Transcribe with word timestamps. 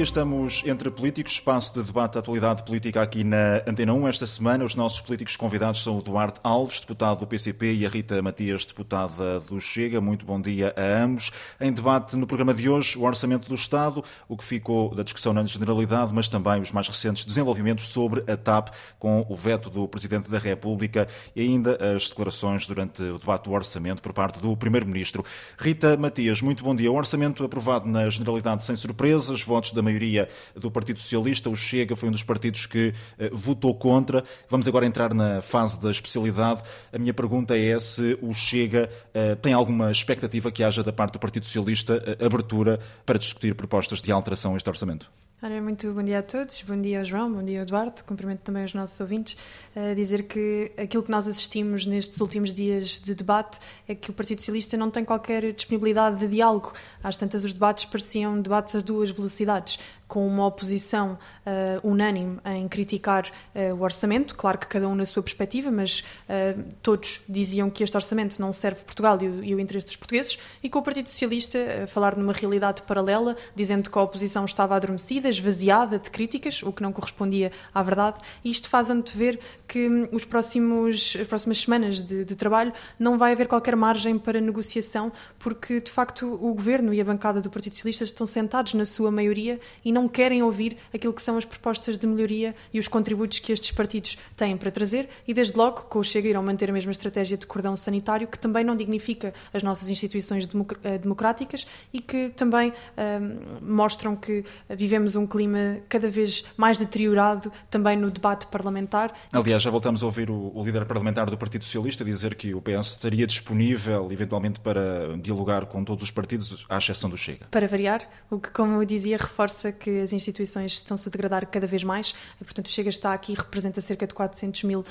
dia, 0.00 0.04
estamos 0.04 0.62
entre 0.64 0.90
políticos, 0.90 1.32
espaço 1.32 1.74
de 1.74 1.82
debate 1.82 2.14
da 2.14 2.20
atualidade 2.20 2.62
política 2.62 3.02
aqui 3.02 3.22
na 3.22 3.56
Antena 3.66 3.92
1. 3.92 4.08
Esta 4.08 4.26
semana, 4.26 4.64
os 4.64 4.74
nossos 4.74 4.98
políticos 5.02 5.36
convidados 5.36 5.82
são 5.82 5.98
o 5.98 6.02
Duarte 6.02 6.40
Alves, 6.42 6.80
deputado 6.80 7.20
do 7.20 7.26
PCP, 7.26 7.74
e 7.74 7.84
a 7.84 7.88
Rita 7.90 8.22
Matias, 8.22 8.64
deputada 8.64 9.38
do 9.40 9.60
Chega. 9.60 10.00
Muito 10.00 10.24
bom 10.24 10.40
dia 10.40 10.72
a 10.74 11.02
ambos. 11.02 11.30
Em 11.60 11.70
debate 11.70 12.16
no 12.16 12.26
programa 12.26 12.54
de 12.54 12.66
hoje, 12.66 12.96
o 12.96 13.02
Orçamento 13.02 13.46
do 13.46 13.54
Estado, 13.54 14.02
o 14.26 14.38
que 14.38 14.44
ficou 14.44 14.94
da 14.94 15.02
discussão 15.02 15.34
na 15.34 15.44
generalidade, 15.44 16.14
mas 16.14 16.28
também 16.28 16.62
os 16.62 16.72
mais 16.72 16.88
recentes 16.88 17.26
desenvolvimentos 17.26 17.88
sobre 17.88 18.24
a 18.26 18.38
TAP, 18.38 18.68
com 18.98 19.26
o 19.28 19.36
veto 19.36 19.68
do 19.68 19.86
Presidente 19.86 20.30
da 20.30 20.38
República 20.38 21.08
e 21.36 21.42
ainda 21.42 21.76
as 21.94 22.08
declarações 22.08 22.66
durante 22.66 23.02
o 23.02 23.18
debate 23.18 23.44
do 23.44 23.52
Orçamento 23.52 24.00
por 24.00 24.14
parte 24.14 24.40
do 24.40 24.56
Primeiro-Ministro. 24.56 25.22
Rita 25.58 25.94
Matias, 25.98 26.40
muito 26.40 26.64
bom 26.64 26.74
dia. 26.74 26.90
O 26.90 26.94
Orçamento 26.94 27.44
aprovado 27.44 27.86
na 27.86 28.08
generalidade 28.08 28.64
sem 28.64 28.74
surpresas, 28.74 29.42
votos 29.42 29.72
da 29.72 29.89
maioria 29.90 30.28
do 30.54 30.70
Partido 30.70 30.98
Socialista. 30.98 31.50
O 31.50 31.56
Chega 31.56 31.96
foi 31.96 32.08
um 32.08 32.12
dos 32.12 32.22
partidos 32.22 32.66
que 32.66 32.92
uh, 33.18 33.36
votou 33.36 33.74
contra. 33.74 34.22
Vamos 34.48 34.66
agora 34.68 34.86
entrar 34.86 35.12
na 35.12 35.40
fase 35.40 35.80
da 35.80 35.90
especialidade. 35.90 36.62
A 36.92 36.98
minha 36.98 37.14
pergunta 37.14 37.56
é 37.56 37.78
se 37.78 38.18
o 38.22 38.32
Chega 38.32 38.88
uh, 39.08 39.36
tem 39.36 39.52
alguma 39.52 39.90
expectativa 39.90 40.50
que 40.50 40.62
haja 40.62 40.82
da 40.82 40.92
parte 40.92 41.14
do 41.14 41.18
Partido 41.18 41.44
Socialista 41.44 41.94
uh, 41.94 42.24
abertura 42.24 42.78
para 43.04 43.18
discutir 43.18 43.54
propostas 43.54 44.00
de 44.00 44.12
alteração 44.12 44.54
a 44.54 44.56
este 44.56 44.68
orçamento. 44.68 45.10
Ora, 45.42 45.58
muito 45.62 45.90
bom 45.94 46.02
dia 46.02 46.18
a 46.18 46.22
todos, 46.22 46.60
bom 46.68 46.78
dia 46.78 46.98
ao 46.98 47.04
João, 47.06 47.32
bom 47.32 47.42
dia 47.42 47.60
ao 47.60 47.62
Eduardo, 47.62 48.04
cumprimento 48.04 48.40
também 48.40 48.62
os 48.62 48.74
nossos 48.74 49.00
ouvintes, 49.00 49.38
uh, 49.74 49.94
dizer 49.94 50.24
que 50.24 50.70
aquilo 50.76 51.02
que 51.02 51.10
nós 51.10 51.26
assistimos 51.26 51.86
nestes 51.86 52.20
últimos 52.20 52.52
dias 52.52 53.00
de 53.00 53.14
debate 53.14 53.58
é 53.88 53.94
que 53.94 54.10
o 54.10 54.12
Partido 54.12 54.40
Socialista 54.40 54.76
não 54.76 54.90
tem 54.90 55.02
qualquer 55.02 55.50
disponibilidade 55.54 56.18
de 56.18 56.28
diálogo. 56.28 56.74
Às 57.02 57.16
tantas 57.16 57.42
os 57.42 57.54
debates 57.54 57.86
pareciam 57.86 58.38
debates 58.38 58.74
a 58.74 58.80
duas 58.80 59.10
velocidades 59.10 59.78
com 60.10 60.26
uma 60.26 60.44
oposição 60.44 61.16
uh, 61.46 61.88
unânime 61.88 62.40
em 62.44 62.66
criticar 62.66 63.30
uh, 63.54 63.74
o 63.76 63.82
orçamento, 63.82 64.34
claro 64.34 64.58
que 64.58 64.66
cada 64.66 64.88
um 64.88 64.94
na 64.96 65.06
sua 65.06 65.22
perspectiva, 65.22 65.70
mas 65.70 66.00
uh, 66.00 66.64
todos 66.82 67.22
diziam 67.28 67.70
que 67.70 67.84
este 67.84 67.96
orçamento 67.96 68.40
não 68.40 68.52
serve 68.52 68.82
Portugal 68.82 69.16
e 69.22 69.28
o, 69.28 69.44
e 69.44 69.54
o, 69.54 69.60
interesse 69.60 69.86
dos 69.86 69.94
portugueses, 69.94 70.36
e 70.64 70.68
com 70.68 70.80
o 70.80 70.82
Partido 70.82 71.08
Socialista 71.08 71.58
a 71.84 71.86
falar 71.86 72.16
numa 72.16 72.32
realidade 72.32 72.82
paralela, 72.82 73.36
dizendo 73.54 73.88
que 73.88 73.96
a 73.96 74.02
oposição 74.02 74.44
estava 74.44 74.74
adormecida, 74.74 75.28
esvaziada 75.28 75.96
de 75.96 76.10
críticas, 76.10 76.60
o 76.64 76.72
que 76.72 76.82
não 76.82 76.92
correspondia 76.92 77.52
à 77.72 77.80
verdade, 77.80 78.18
e 78.44 78.50
isto 78.50 78.68
faz 78.68 78.90
antever 78.90 79.38
que 79.68 79.88
hum, 79.88 80.08
os 80.10 80.24
próximos, 80.24 81.16
as 81.20 81.26
próximas 81.28 81.58
semanas 81.58 82.02
de, 82.02 82.24
de 82.24 82.34
trabalho 82.34 82.72
não 82.98 83.16
vai 83.16 83.30
haver 83.30 83.46
qualquer 83.46 83.76
margem 83.76 84.18
para 84.18 84.40
negociação, 84.40 85.12
porque 85.38 85.80
de 85.80 85.90
facto 85.92 86.26
o 86.26 86.52
governo 86.52 86.92
e 86.92 87.00
a 87.00 87.04
bancada 87.04 87.40
do 87.40 87.48
Partido 87.48 87.74
Socialista 87.74 88.02
estão 88.02 88.26
sentados 88.26 88.74
na 88.74 88.84
sua 88.84 89.12
maioria 89.12 89.60
e 89.84 89.92
não 89.92 89.99
não 90.00 90.08
querem 90.08 90.42
ouvir 90.42 90.78
aquilo 90.94 91.12
que 91.12 91.20
são 91.20 91.36
as 91.36 91.44
propostas 91.44 91.98
de 91.98 92.06
melhoria 92.06 92.54
e 92.72 92.78
os 92.78 92.88
contributos 92.88 93.38
que 93.38 93.52
estes 93.52 93.70
partidos 93.70 94.16
têm 94.34 94.56
para 94.56 94.70
trazer 94.70 95.08
e, 95.28 95.34
desde 95.34 95.56
logo, 95.56 95.82
com 95.82 95.98
o 95.98 96.04
Chega 96.04 96.28
irão 96.28 96.42
manter 96.42 96.70
a 96.70 96.72
mesma 96.72 96.90
estratégia 96.90 97.36
de 97.36 97.46
cordão 97.46 97.76
sanitário, 97.76 98.26
que 98.26 98.38
também 98.38 98.64
não 98.64 98.74
dignifica 98.74 99.34
as 99.52 99.62
nossas 99.62 99.90
instituições 99.90 100.48
eh, 100.82 100.98
democráticas 100.98 101.66
e 101.92 102.00
que 102.00 102.30
também 102.30 102.72
um, 102.96 103.74
mostram 103.74 104.16
que 104.16 104.44
vivemos 104.68 105.14
um 105.14 105.26
clima 105.26 105.78
cada 105.88 106.08
vez 106.08 106.44
mais 106.56 106.78
deteriorado 106.78 107.52
também 107.68 107.96
no 107.96 108.10
debate 108.10 108.46
parlamentar. 108.46 109.12
Aliás, 109.32 109.62
já 109.62 109.70
voltamos 109.70 110.02
a 110.02 110.06
ouvir 110.06 110.30
o, 110.30 110.52
o 110.54 110.62
líder 110.62 110.86
parlamentar 110.86 111.28
do 111.28 111.36
Partido 111.36 111.64
Socialista 111.64 112.04
dizer 112.04 112.34
que 112.34 112.54
o 112.54 112.62
PS 112.62 112.88
estaria 112.92 113.26
disponível, 113.26 114.08
eventualmente, 114.10 114.60
para 114.60 115.16
dialogar 115.18 115.66
com 115.66 115.84
todos 115.84 116.02
os 116.02 116.10
partidos, 116.10 116.64
à 116.68 116.78
exceção 116.78 117.10
do 117.10 117.16
Chega. 117.16 117.46
Para 117.50 117.66
variar, 117.66 118.08
o 118.30 118.38
que, 118.38 118.50
como 118.50 118.80
eu 118.80 118.84
dizia, 118.84 119.16
reforça 119.18 119.70
que 119.72 119.89
que 119.90 120.00
as 120.00 120.12
instituições 120.12 120.72
estão-se 120.72 121.08
a 121.08 121.10
degradar 121.10 121.46
cada 121.46 121.66
vez 121.66 121.82
mais. 121.82 122.14
Portanto, 122.38 122.66
o 122.66 122.70
Chega 122.70 122.88
está 122.88 123.12
aqui 123.12 123.34
representa 123.34 123.80
cerca 123.80 124.06
de 124.06 124.14
400 124.14 124.62
mil 124.64 124.80
uh, 124.80 124.84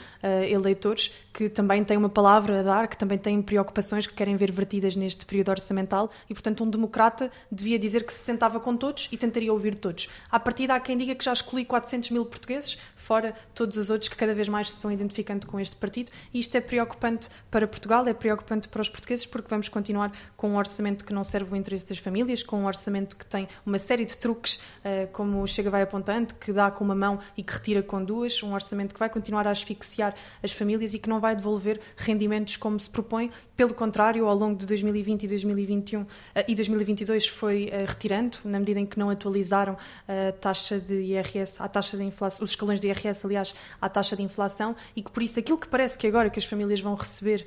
eleitores 0.49 1.11
que 1.33 1.49
também 1.49 1.83
têm 1.83 1.97
uma 1.97 2.09
palavra 2.09 2.59
a 2.59 2.63
dar, 2.63 2.87
que 2.87 2.97
também 2.97 3.17
têm 3.17 3.41
preocupações 3.41 4.07
que 4.07 4.13
querem 4.13 4.35
ver 4.35 4.51
vertidas 4.51 4.95
neste 4.95 5.25
período 5.25 5.49
orçamental. 5.49 6.09
E, 6.29 6.33
portanto, 6.33 6.63
um 6.63 6.69
democrata 6.69 7.31
devia 7.51 7.77
dizer 7.77 8.03
que 8.03 8.13
se 8.13 8.23
sentava 8.23 8.59
com 8.59 8.75
todos 8.75 9.07
e 9.11 9.17
tentaria 9.17 9.51
ouvir 9.51 9.75
todos. 9.75 10.09
À 10.29 10.39
partida, 10.39 10.75
há 10.75 10.79
quem 10.79 10.97
diga 10.97 11.15
que 11.15 11.23
já 11.23 11.33
exclui 11.33 11.65
400 11.65 12.11
mil 12.11 12.25
portugueses, 12.25 12.77
fora 12.95 13.33
todos 13.53 13.77
os 13.77 13.89
outros 13.89 14.09
que 14.09 14.15
cada 14.15 14.33
vez 14.33 14.49
mais 14.49 14.69
se 14.69 14.81
vão 14.81 14.91
identificando 14.91 15.47
com 15.47 15.59
este 15.59 15.75
partido. 15.75 16.11
E 16.33 16.39
isto 16.39 16.55
é 16.55 16.61
preocupante 16.61 17.29
para 17.49 17.67
Portugal, 17.67 18.07
é 18.07 18.13
preocupante 18.13 18.67
para 18.67 18.81
os 18.81 18.89
portugueses, 18.89 19.25
porque 19.25 19.47
vamos 19.49 19.69
continuar 19.69 20.11
com 20.35 20.51
um 20.51 20.57
orçamento 20.57 21.05
que 21.05 21.13
não 21.13 21.23
serve 21.23 21.53
o 21.53 21.55
interesse 21.55 21.87
das 21.87 21.97
famílias, 21.97 22.43
com 22.43 22.61
um 22.61 22.65
orçamento 22.65 23.15
que 23.15 23.25
tem 23.25 23.47
uma 23.65 23.79
série 23.79 24.05
de 24.05 24.17
truques 24.17 24.59
eh, 24.83 25.07
como 25.11 25.41
o 25.41 25.47
Chega 25.47 25.69
vai 25.69 25.81
apontando, 25.81 26.33
que 26.35 26.51
dá 26.51 26.71
com 26.71 26.83
uma 26.83 26.95
mão 26.95 27.19
e 27.37 27.43
que 27.43 27.53
retira 27.53 27.83
com 27.83 28.03
duas, 28.03 28.41
um 28.43 28.53
orçamento 28.53 28.93
que 28.93 28.99
vai 28.99 29.09
continuar 29.09 29.47
a 29.47 29.51
asfixiar 29.51 30.15
as 30.43 30.51
famílias 30.51 30.93
e 30.93 30.99
que 30.99 31.09
não 31.09 31.18
vai 31.19 31.35
devolver 31.35 31.79
rendimentos 31.97 32.57
como 32.57 32.79
se 32.79 32.89
propõe, 32.89 33.31
pelo 33.55 33.73
contrário, 33.73 34.27
ao 34.27 34.35
longo 34.35 34.57
de 34.57 34.65
2020 34.65 35.23
e 35.23 35.27
2021 35.27 36.05
eh, 36.35 36.45
e 36.47 36.55
2022 36.55 37.27
foi 37.27 37.69
eh, 37.71 37.85
retirando, 37.87 38.37
na 38.45 38.59
medida 38.59 38.79
em 38.79 38.85
que 38.85 38.97
não 38.97 39.09
atualizaram 39.09 39.77
a 40.07 40.31
taxa 40.31 40.79
de 40.79 40.93
IRS, 40.93 41.61
a 41.61 41.67
taxa 41.67 41.97
de 41.97 42.03
inflação, 42.03 42.43
os 42.43 42.51
escalões 42.51 42.79
de 42.79 42.87
IRS, 42.87 43.25
aliás, 43.25 43.53
à 43.81 43.89
taxa 43.89 44.15
de 44.15 44.23
inflação, 44.23 44.75
e 44.95 45.01
que 45.01 45.11
por 45.11 45.23
isso 45.23 45.39
aquilo 45.39 45.57
que 45.57 45.67
parece 45.67 45.97
que 45.97 46.07
agora 46.07 46.29
que 46.29 46.39
as 46.39 46.45
famílias 46.45 46.81
vão 46.81 46.95
receber 46.95 47.45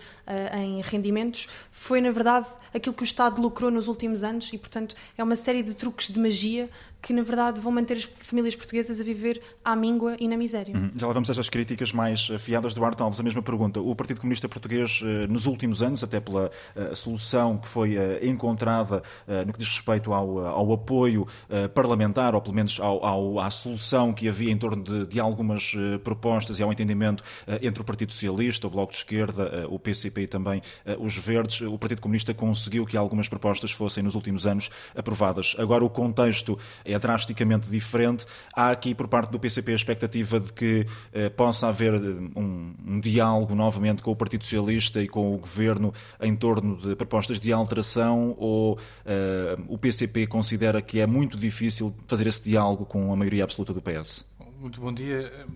em 0.55 0.81
rendimentos 0.83 1.49
foi, 1.71 2.01
na 2.01 2.11
verdade, 2.11 2.47
aquilo 2.75 2.95
que 2.95 3.03
o 3.03 3.05
Estado 3.05 3.41
lucrou 3.41 3.71
nos 3.71 3.89
últimos 3.89 4.23
anos 4.23 4.53
e, 4.53 4.59
portanto, 4.59 4.95
é 5.17 5.23
uma 5.23 5.37
série 5.37 5.63
de 5.63 5.75
truques 5.75 6.09
de 6.09 6.19
magia 6.19 6.69
que, 7.03 7.13
na 7.13 7.23
verdade, 7.23 7.61
vão 7.61 7.73
manter 7.73 7.97
as 7.97 8.05
famílias 8.05 8.55
portuguesas 8.55 9.01
a 9.01 9.05
viver 9.05 9.43
à 9.65 9.75
míngua 9.75 10.17
e 10.21 10.29
na 10.29 10.37
miséria. 10.37 10.75
Uhum. 10.75 10.91
Já 10.97 11.09
lá 11.09 11.13
vamos 11.13 11.29
a 11.29 11.33
estas 11.33 11.49
críticas 11.49 11.93
mais 11.93 12.31
afiadas 12.33 12.73
do 12.75 12.85
Arte 12.85 13.03
Alves. 13.03 13.19
A 13.19 13.23
mesma 13.25 13.43
pergunta. 13.43 13.81
O 13.81 13.95
Partido 13.97 14.21
Comunista 14.21 14.49
Português, 14.49 15.01
eh, 15.03 15.27
nos 15.27 15.47
últimos 15.47 15.83
anos, 15.83 16.05
até 16.05 16.21
pela 16.21 16.49
uh, 16.77 16.95
solução 16.95 17.59
que 17.59 17.67
foi 17.67 17.97
encontrada 18.23 19.03
no 19.47 19.53
que 19.53 19.59
diz 19.59 19.69
respeito 19.69 20.13
ao, 20.13 20.39
ao 20.47 20.73
apoio 20.73 21.27
parlamentar, 21.75 22.35
ou 22.35 22.41
pelo 22.41 22.55
menos 22.55 22.79
ao, 22.79 23.05
ao, 23.05 23.41
à 23.41 23.51
solução 23.51 24.13
que 24.13 24.29
havia 24.29 24.53
em 24.53 24.57
torno 24.57 24.83
de, 24.83 25.07
de 25.07 25.19
algumas 25.21 25.75
propostas 26.05 26.61
e 26.61 26.63
ao 26.63 26.71
entendimento 26.71 27.25
entre 27.61 27.83
o 27.83 27.85
Partido 27.85 28.13
Socialista, 28.13 28.67
o 28.67 28.71
Bloco 28.71 28.93
de 28.93 28.99
Esquerda, 28.99 29.67
o 29.69 29.79
PCP 29.79 30.23
e 30.23 30.27
também 30.29 30.63
os 30.99 31.17
Verdes, 31.17 31.61
o 31.63 31.79
Partido 31.79 32.01
Comunista 32.01 32.33
conseguiu 32.33 32.85
que 32.87 32.97
algumas 32.97 33.29
propostas 33.29 33.73
fossem, 33.73 34.03
nos 34.03 34.15
últimos 34.15 34.47
anos, 34.47 34.71
aprovadas. 34.95 35.57
Agora, 35.59 35.85
o 35.85 35.91
contexto 35.91 36.59
drasticamente 36.99 37.69
diferente. 37.69 38.27
Há 38.55 38.71
aqui, 38.71 38.95
por 38.95 39.09
parte 39.09 39.31
do 39.31 39.39
PCP, 39.39 39.73
a 39.73 39.75
expectativa 39.75 40.41
de 40.41 40.53
que 40.53 40.87
eh, 41.13 41.29
possa 41.29 41.69
haver 41.69 41.95
eh, 41.95 41.99
um, 42.37 42.75
um, 42.87 43.01
diálogo 43.01 43.55
novamente 43.55 44.03
com 44.03 44.11
o 44.11 44.17
Partido 44.17 44.45
Socialista 44.45 45.03
e 45.03 45.09
com 45.09 45.35
o 45.35 45.39
Governo 45.39 45.93
em 46.21 46.35
torno 46.35 46.77
de 46.77 46.95
propostas 46.97 47.41
de 47.41 47.53
alteração 47.53 48.35
ou 48.39 48.79
eh, 49.05 49.57
o 49.69 49.79
PCP 49.79 50.27
considera 50.27 50.81
que 50.81 51.01
é 51.01 51.07
muito 51.07 51.37
difícil 51.37 51.95
fazer 52.07 52.27
esse 52.27 52.43
diálogo 52.43 52.85
com 52.85 53.13
a 53.13 53.17
maioria 53.17 53.45
absoluta 53.45 53.73
do 53.73 53.83
PS? 53.83 54.25
Muito 54.59 54.81
bom 54.81 54.93
dia. 54.93 55.47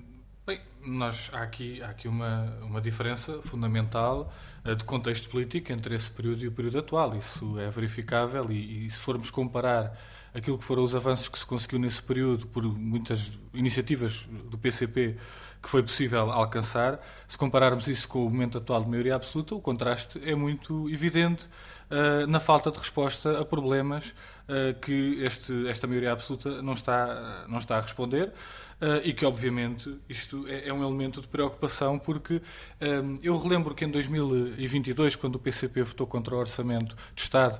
Bem, 0.47 0.61
nós, 0.85 1.31
há 1.33 1.43
aqui, 1.43 1.83
há 1.83 1.89
aqui 1.89 2.09
uma, 2.09 2.57
uma 2.63 2.81
diferença 2.81 3.41
fundamental 3.43 4.33
de 4.65 4.85
contexto 4.85 5.29
político 5.29 5.73
entre 5.73 5.95
esse 5.95 6.11
período 6.11 6.45
e 6.45 6.49
o 6.49 6.53
período 6.53 6.79
atual. 6.79 7.17
Isso 7.17 7.59
é 7.59 7.71
verificável 7.71 8.51
e, 8.51 8.87
e 8.87 8.91
se 8.91 8.99
formos 8.99 9.31
comparar 9.31 9.97
aquilo 10.37 10.59
que 10.59 10.65
foram 10.65 10.85
os 10.85 10.95
avanços 10.95 11.29
que 11.29 11.39
se 11.39 11.47
conseguiu 11.47 11.79
nesse 11.79 12.03
período 12.03 12.47
por 12.47 12.63
muitas 12.63 13.33
iniciativas 13.55 14.29
do 14.51 14.59
PCP 14.59 15.17
que 15.63 15.69
foi 15.69 15.83
possível 15.83 16.31
alcançar, 16.31 17.01
se 17.27 17.37
compararmos 17.37 17.89
isso 17.89 18.07
com 18.07 18.25
o 18.25 18.31
momento 18.31 18.59
atual 18.59 18.85
de 18.85 18.91
maioria 18.91 19.17
absoluta, 19.17 19.55
o 19.55 19.61
contraste 19.61 20.21
é 20.25 20.35
muito 20.35 20.89
evidente 20.91 21.45
uh, 21.91 22.27
na 22.29 22.39
falta 22.39 22.71
de 22.71 22.79
resposta 22.79 23.41
a 23.41 23.45
problemas 23.45 24.15
uh, 24.49 24.79
que 24.81 25.23
este, 25.23 25.67
esta 25.67 25.87
maioria 25.87 26.13
absoluta 26.13 26.63
não 26.63 26.75
está, 26.75 27.47
não 27.49 27.59
está 27.59 27.79
a 27.79 27.81
responder. 27.81 28.33
Uh, 28.79 29.01
e 29.05 29.15
que, 29.15 29.25
obviamente, 29.25 29.99
isto 30.07 30.47
é, 30.47 30.69
é, 30.69 30.73
um 30.73 30.83
elemento 30.83 31.23
de 31.23 31.29
preocupação, 31.29 31.99
porque 31.99 32.43
um, 32.79 33.15
eu 33.23 33.35
relembro 33.39 33.75
que 33.75 33.87
em 33.87 33.91
2022, 33.91 35.17
quando 35.17 35.37
o 35.37 35.39
PCP 35.39 35.83
votou 35.83 36.07
contra 36.07 36.35
o 36.35 36.39
Orçamento 36.39 36.95
de 37.15 37.23
Estado, 37.23 37.59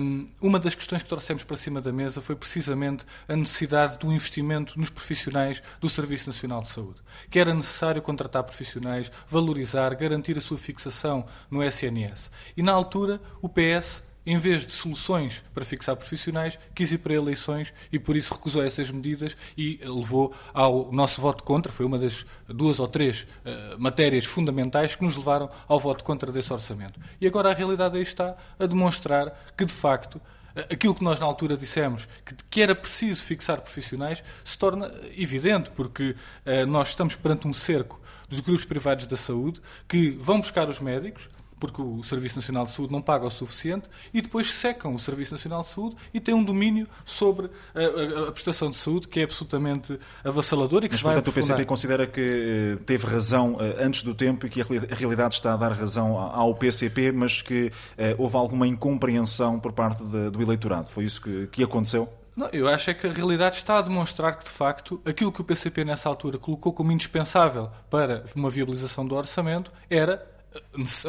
um, 0.00 0.26
uma 0.40 0.58
das 0.58 0.74
questões 0.74 1.02
que 1.02 1.08
trouxemos 1.10 1.44
para 1.44 1.56
cima 1.56 1.78
da 1.78 1.89
mesa 1.92 2.20
foi 2.20 2.36
precisamente 2.36 3.04
a 3.28 3.36
necessidade 3.36 3.98
do 3.98 4.12
investimento 4.12 4.78
nos 4.78 4.90
profissionais 4.90 5.62
do 5.80 5.88
Serviço 5.88 6.28
Nacional 6.28 6.62
de 6.62 6.68
Saúde. 6.68 7.00
Que 7.30 7.38
era 7.38 7.54
necessário 7.54 8.02
contratar 8.02 8.42
profissionais, 8.44 9.10
valorizar, 9.28 9.94
garantir 9.94 10.36
a 10.38 10.40
sua 10.40 10.58
fixação 10.58 11.26
no 11.50 11.62
SNS. 11.62 12.30
E, 12.56 12.62
na 12.62 12.72
altura, 12.72 13.20
o 13.40 13.48
PS 13.48 14.10
em 14.24 14.38
vez 14.38 14.66
de 14.66 14.72
soluções 14.72 15.42
para 15.54 15.64
fixar 15.64 15.96
profissionais, 15.96 16.58
quis 16.74 16.92
ir 16.92 16.98
para 16.98 17.14
eleições 17.14 17.72
e 17.90 17.98
por 17.98 18.16
isso 18.16 18.34
recusou 18.34 18.62
essas 18.62 18.90
medidas 18.90 19.36
e 19.56 19.80
levou 19.82 20.34
ao 20.52 20.92
nosso 20.92 21.20
voto 21.20 21.42
contra. 21.42 21.72
Foi 21.72 21.86
uma 21.86 21.98
das 21.98 22.26
duas 22.46 22.80
ou 22.80 22.88
três 22.88 23.22
uh, 23.22 23.78
matérias 23.78 24.24
fundamentais 24.24 24.94
que 24.94 25.04
nos 25.04 25.16
levaram 25.16 25.50
ao 25.66 25.80
voto 25.80 26.04
contra 26.04 26.30
desse 26.30 26.52
orçamento. 26.52 27.00
E 27.20 27.26
agora 27.26 27.50
a 27.50 27.54
realidade 27.54 27.96
aí 27.96 28.02
está 28.02 28.36
a 28.58 28.66
demonstrar 28.66 29.52
que, 29.56 29.64
de 29.64 29.72
facto, 29.72 30.20
aquilo 30.54 30.94
que 30.94 31.04
nós 31.04 31.20
na 31.20 31.26
altura 31.26 31.56
dissemos, 31.56 32.08
que, 32.24 32.34
que 32.50 32.62
era 32.62 32.74
preciso 32.74 33.22
fixar 33.22 33.60
profissionais, 33.60 34.22
se 34.44 34.58
torna 34.58 34.92
evidente, 35.16 35.70
porque 35.70 36.14
uh, 36.46 36.66
nós 36.66 36.88
estamos 36.88 37.14
perante 37.14 37.46
um 37.46 37.52
cerco 37.52 38.00
dos 38.28 38.40
grupos 38.40 38.64
privados 38.64 39.06
da 39.06 39.16
saúde 39.16 39.60
que 39.88 40.10
vão 40.10 40.40
buscar 40.40 40.68
os 40.68 40.80
médicos, 40.80 41.28
porque 41.60 41.80
o 41.82 42.02
Serviço 42.02 42.36
Nacional 42.36 42.64
de 42.64 42.72
Saúde 42.72 42.92
não 42.92 43.02
paga 43.02 43.26
o 43.26 43.30
suficiente, 43.30 43.88
e 44.12 44.20
depois 44.20 44.52
secam 44.52 44.94
o 44.94 44.98
Serviço 44.98 45.32
Nacional 45.32 45.60
de 45.60 45.68
Saúde 45.68 45.96
e 46.12 46.18
têm 46.18 46.34
um 46.34 46.42
domínio 46.42 46.88
sobre 47.04 47.50
a, 47.74 48.24
a, 48.24 48.28
a 48.28 48.32
prestação 48.32 48.70
de 48.70 48.78
saúde 48.78 49.06
que 49.06 49.20
é 49.20 49.24
absolutamente 49.24 49.98
avassalador 50.24 50.84
e 50.84 50.88
que 50.88 50.94
Mas, 50.94 50.98
se 50.98 51.04
vai 51.04 51.14
portanto, 51.14 51.28
aprofundar. 51.30 51.56
o 51.56 51.58
PCP 51.58 51.68
considera 51.68 52.06
que 52.06 52.20
eh, 52.20 52.82
teve 52.86 53.06
razão 53.06 53.58
eh, 53.60 53.84
antes 53.84 54.02
do 54.02 54.14
tempo 54.14 54.46
e 54.46 54.50
que 54.50 54.62
a 54.62 54.94
realidade 54.94 55.34
está 55.34 55.52
a 55.52 55.56
dar 55.56 55.72
razão 55.72 56.16
ao 56.16 56.54
PCP, 56.54 57.12
mas 57.12 57.42
que 57.42 57.70
eh, 57.98 58.14
houve 58.18 58.36
alguma 58.36 58.66
incompreensão 58.66 59.60
por 59.60 59.72
parte 59.72 60.02
de, 60.04 60.30
do 60.30 60.40
eleitorado. 60.40 60.88
Foi 60.88 61.04
isso 61.04 61.20
que, 61.20 61.46
que 61.48 61.62
aconteceu? 61.62 62.08
Não, 62.36 62.48
eu 62.52 62.68
acho 62.68 62.90
é 62.90 62.94
que 62.94 63.06
a 63.06 63.12
realidade 63.12 63.56
está 63.56 63.78
a 63.78 63.82
demonstrar 63.82 64.38
que, 64.38 64.44
de 64.44 64.50
facto, 64.50 65.00
aquilo 65.04 65.30
que 65.32 65.40
o 65.40 65.44
PCP 65.44 65.84
nessa 65.84 66.08
altura 66.08 66.38
colocou 66.38 66.72
como 66.72 66.90
indispensável 66.92 67.68
para 67.90 68.24
uma 68.34 68.48
viabilização 68.48 69.06
do 69.06 69.14
orçamento 69.14 69.70
era 69.90 70.26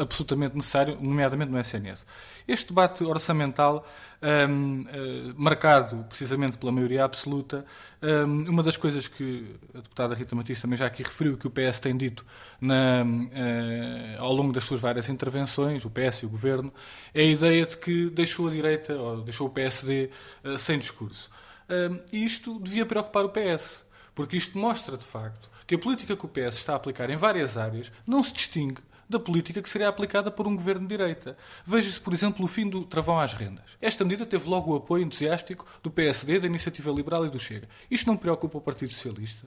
absolutamente 0.00 0.54
necessário, 0.54 0.96
nomeadamente 1.00 1.50
no 1.50 1.58
SNS. 1.58 2.06
Este 2.46 2.68
debate 2.68 3.02
orçamental, 3.04 3.86
um, 4.22 4.82
uh, 4.82 4.86
eh, 4.88 5.34
marcado 5.36 6.04
precisamente 6.08 6.58
pela 6.58 6.70
maioria 6.70 7.04
absoluta, 7.04 7.64
um, 8.00 8.50
uma 8.50 8.62
das 8.62 8.76
coisas 8.76 9.08
que 9.08 9.56
a 9.74 9.78
deputada 9.78 10.14
Rita 10.14 10.36
Matias 10.36 10.60
também 10.60 10.76
já 10.76 10.86
aqui 10.86 11.02
referiu, 11.02 11.36
que 11.36 11.46
o 11.46 11.50
PS 11.50 11.80
tem 11.80 11.96
dito 11.96 12.24
na, 12.60 13.02
uh, 13.04 14.22
ao 14.22 14.32
longo 14.32 14.52
das 14.52 14.64
suas 14.64 14.80
várias 14.80 15.08
intervenções, 15.08 15.84
o 15.84 15.90
PS 15.90 16.22
e 16.22 16.26
o 16.26 16.28
Governo, 16.28 16.72
é 17.12 17.22
a 17.22 17.24
ideia 17.24 17.66
de 17.66 17.76
que 17.76 18.10
deixou 18.10 18.48
a 18.48 18.50
direita, 18.50 18.94
ou 18.94 19.22
deixou 19.22 19.48
o 19.48 19.50
PSD 19.50 20.10
uh, 20.44 20.58
sem 20.58 20.78
discurso. 20.78 21.30
Um, 21.68 22.00
e 22.12 22.24
isto 22.24 22.60
devia 22.60 22.86
preocupar 22.86 23.24
o 23.24 23.30
PS, 23.30 23.84
porque 24.14 24.36
isto 24.36 24.58
mostra, 24.58 24.96
de 24.96 25.04
facto, 25.04 25.50
que 25.66 25.74
a 25.74 25.78
política 25.78 26.16
que 26.16 26.26
o 26.26 26.28
PS 26.28 26.54
está 26.54 26.74
a 26.74 26.76
aplicar 26.76 27.08
em 27.08 27.16
várias 27.16 27.56
áreas 27.56 27.90
não 28.06 28.22
se 28.22 28.32
distingue 28.32 28.82
da 29.12 29.20
política 29.20 29.62
que 29.62 29.70
seria 29.70 29.88
aplicada 29.88 30.30
por 30.30 30.46
um 30.46 30.56
governo 30.56 30.82
de 30.82 30.96
direita. 30.96 31.36
Veja-se, 31.64 32.00
por 32.00 32.12
exemplo, 32.12 32.44
o 32.44 32.48
fim 32.48 32.68
do 32.68 32.84
travão 32.84 33.20
às 33.20 33.32
rendas. 33.32 33.64
Esta 33.80 34.04
medida 34.04 34.26
teve 34.26 34.48
logo 34.48 34.72
o 34.72 34.76
apoio 34.76 35.04
entusiástico 35.04 35.64
do 35.82 35.90
PSD, 35.90 36.40
da 36.40 36.46
Iniciativa 36.46 36.90
Liberal 36.90 37.26
e 37.26 37.30
do 37.30 37.38
Chega. 37.38 37.68
Isto 37.90 38.06
não 38.06 38.16
preocupa 38.16 38.58
o 38.58 38.60
Partido 38.60 38.92
Socialista? 38.92 39.46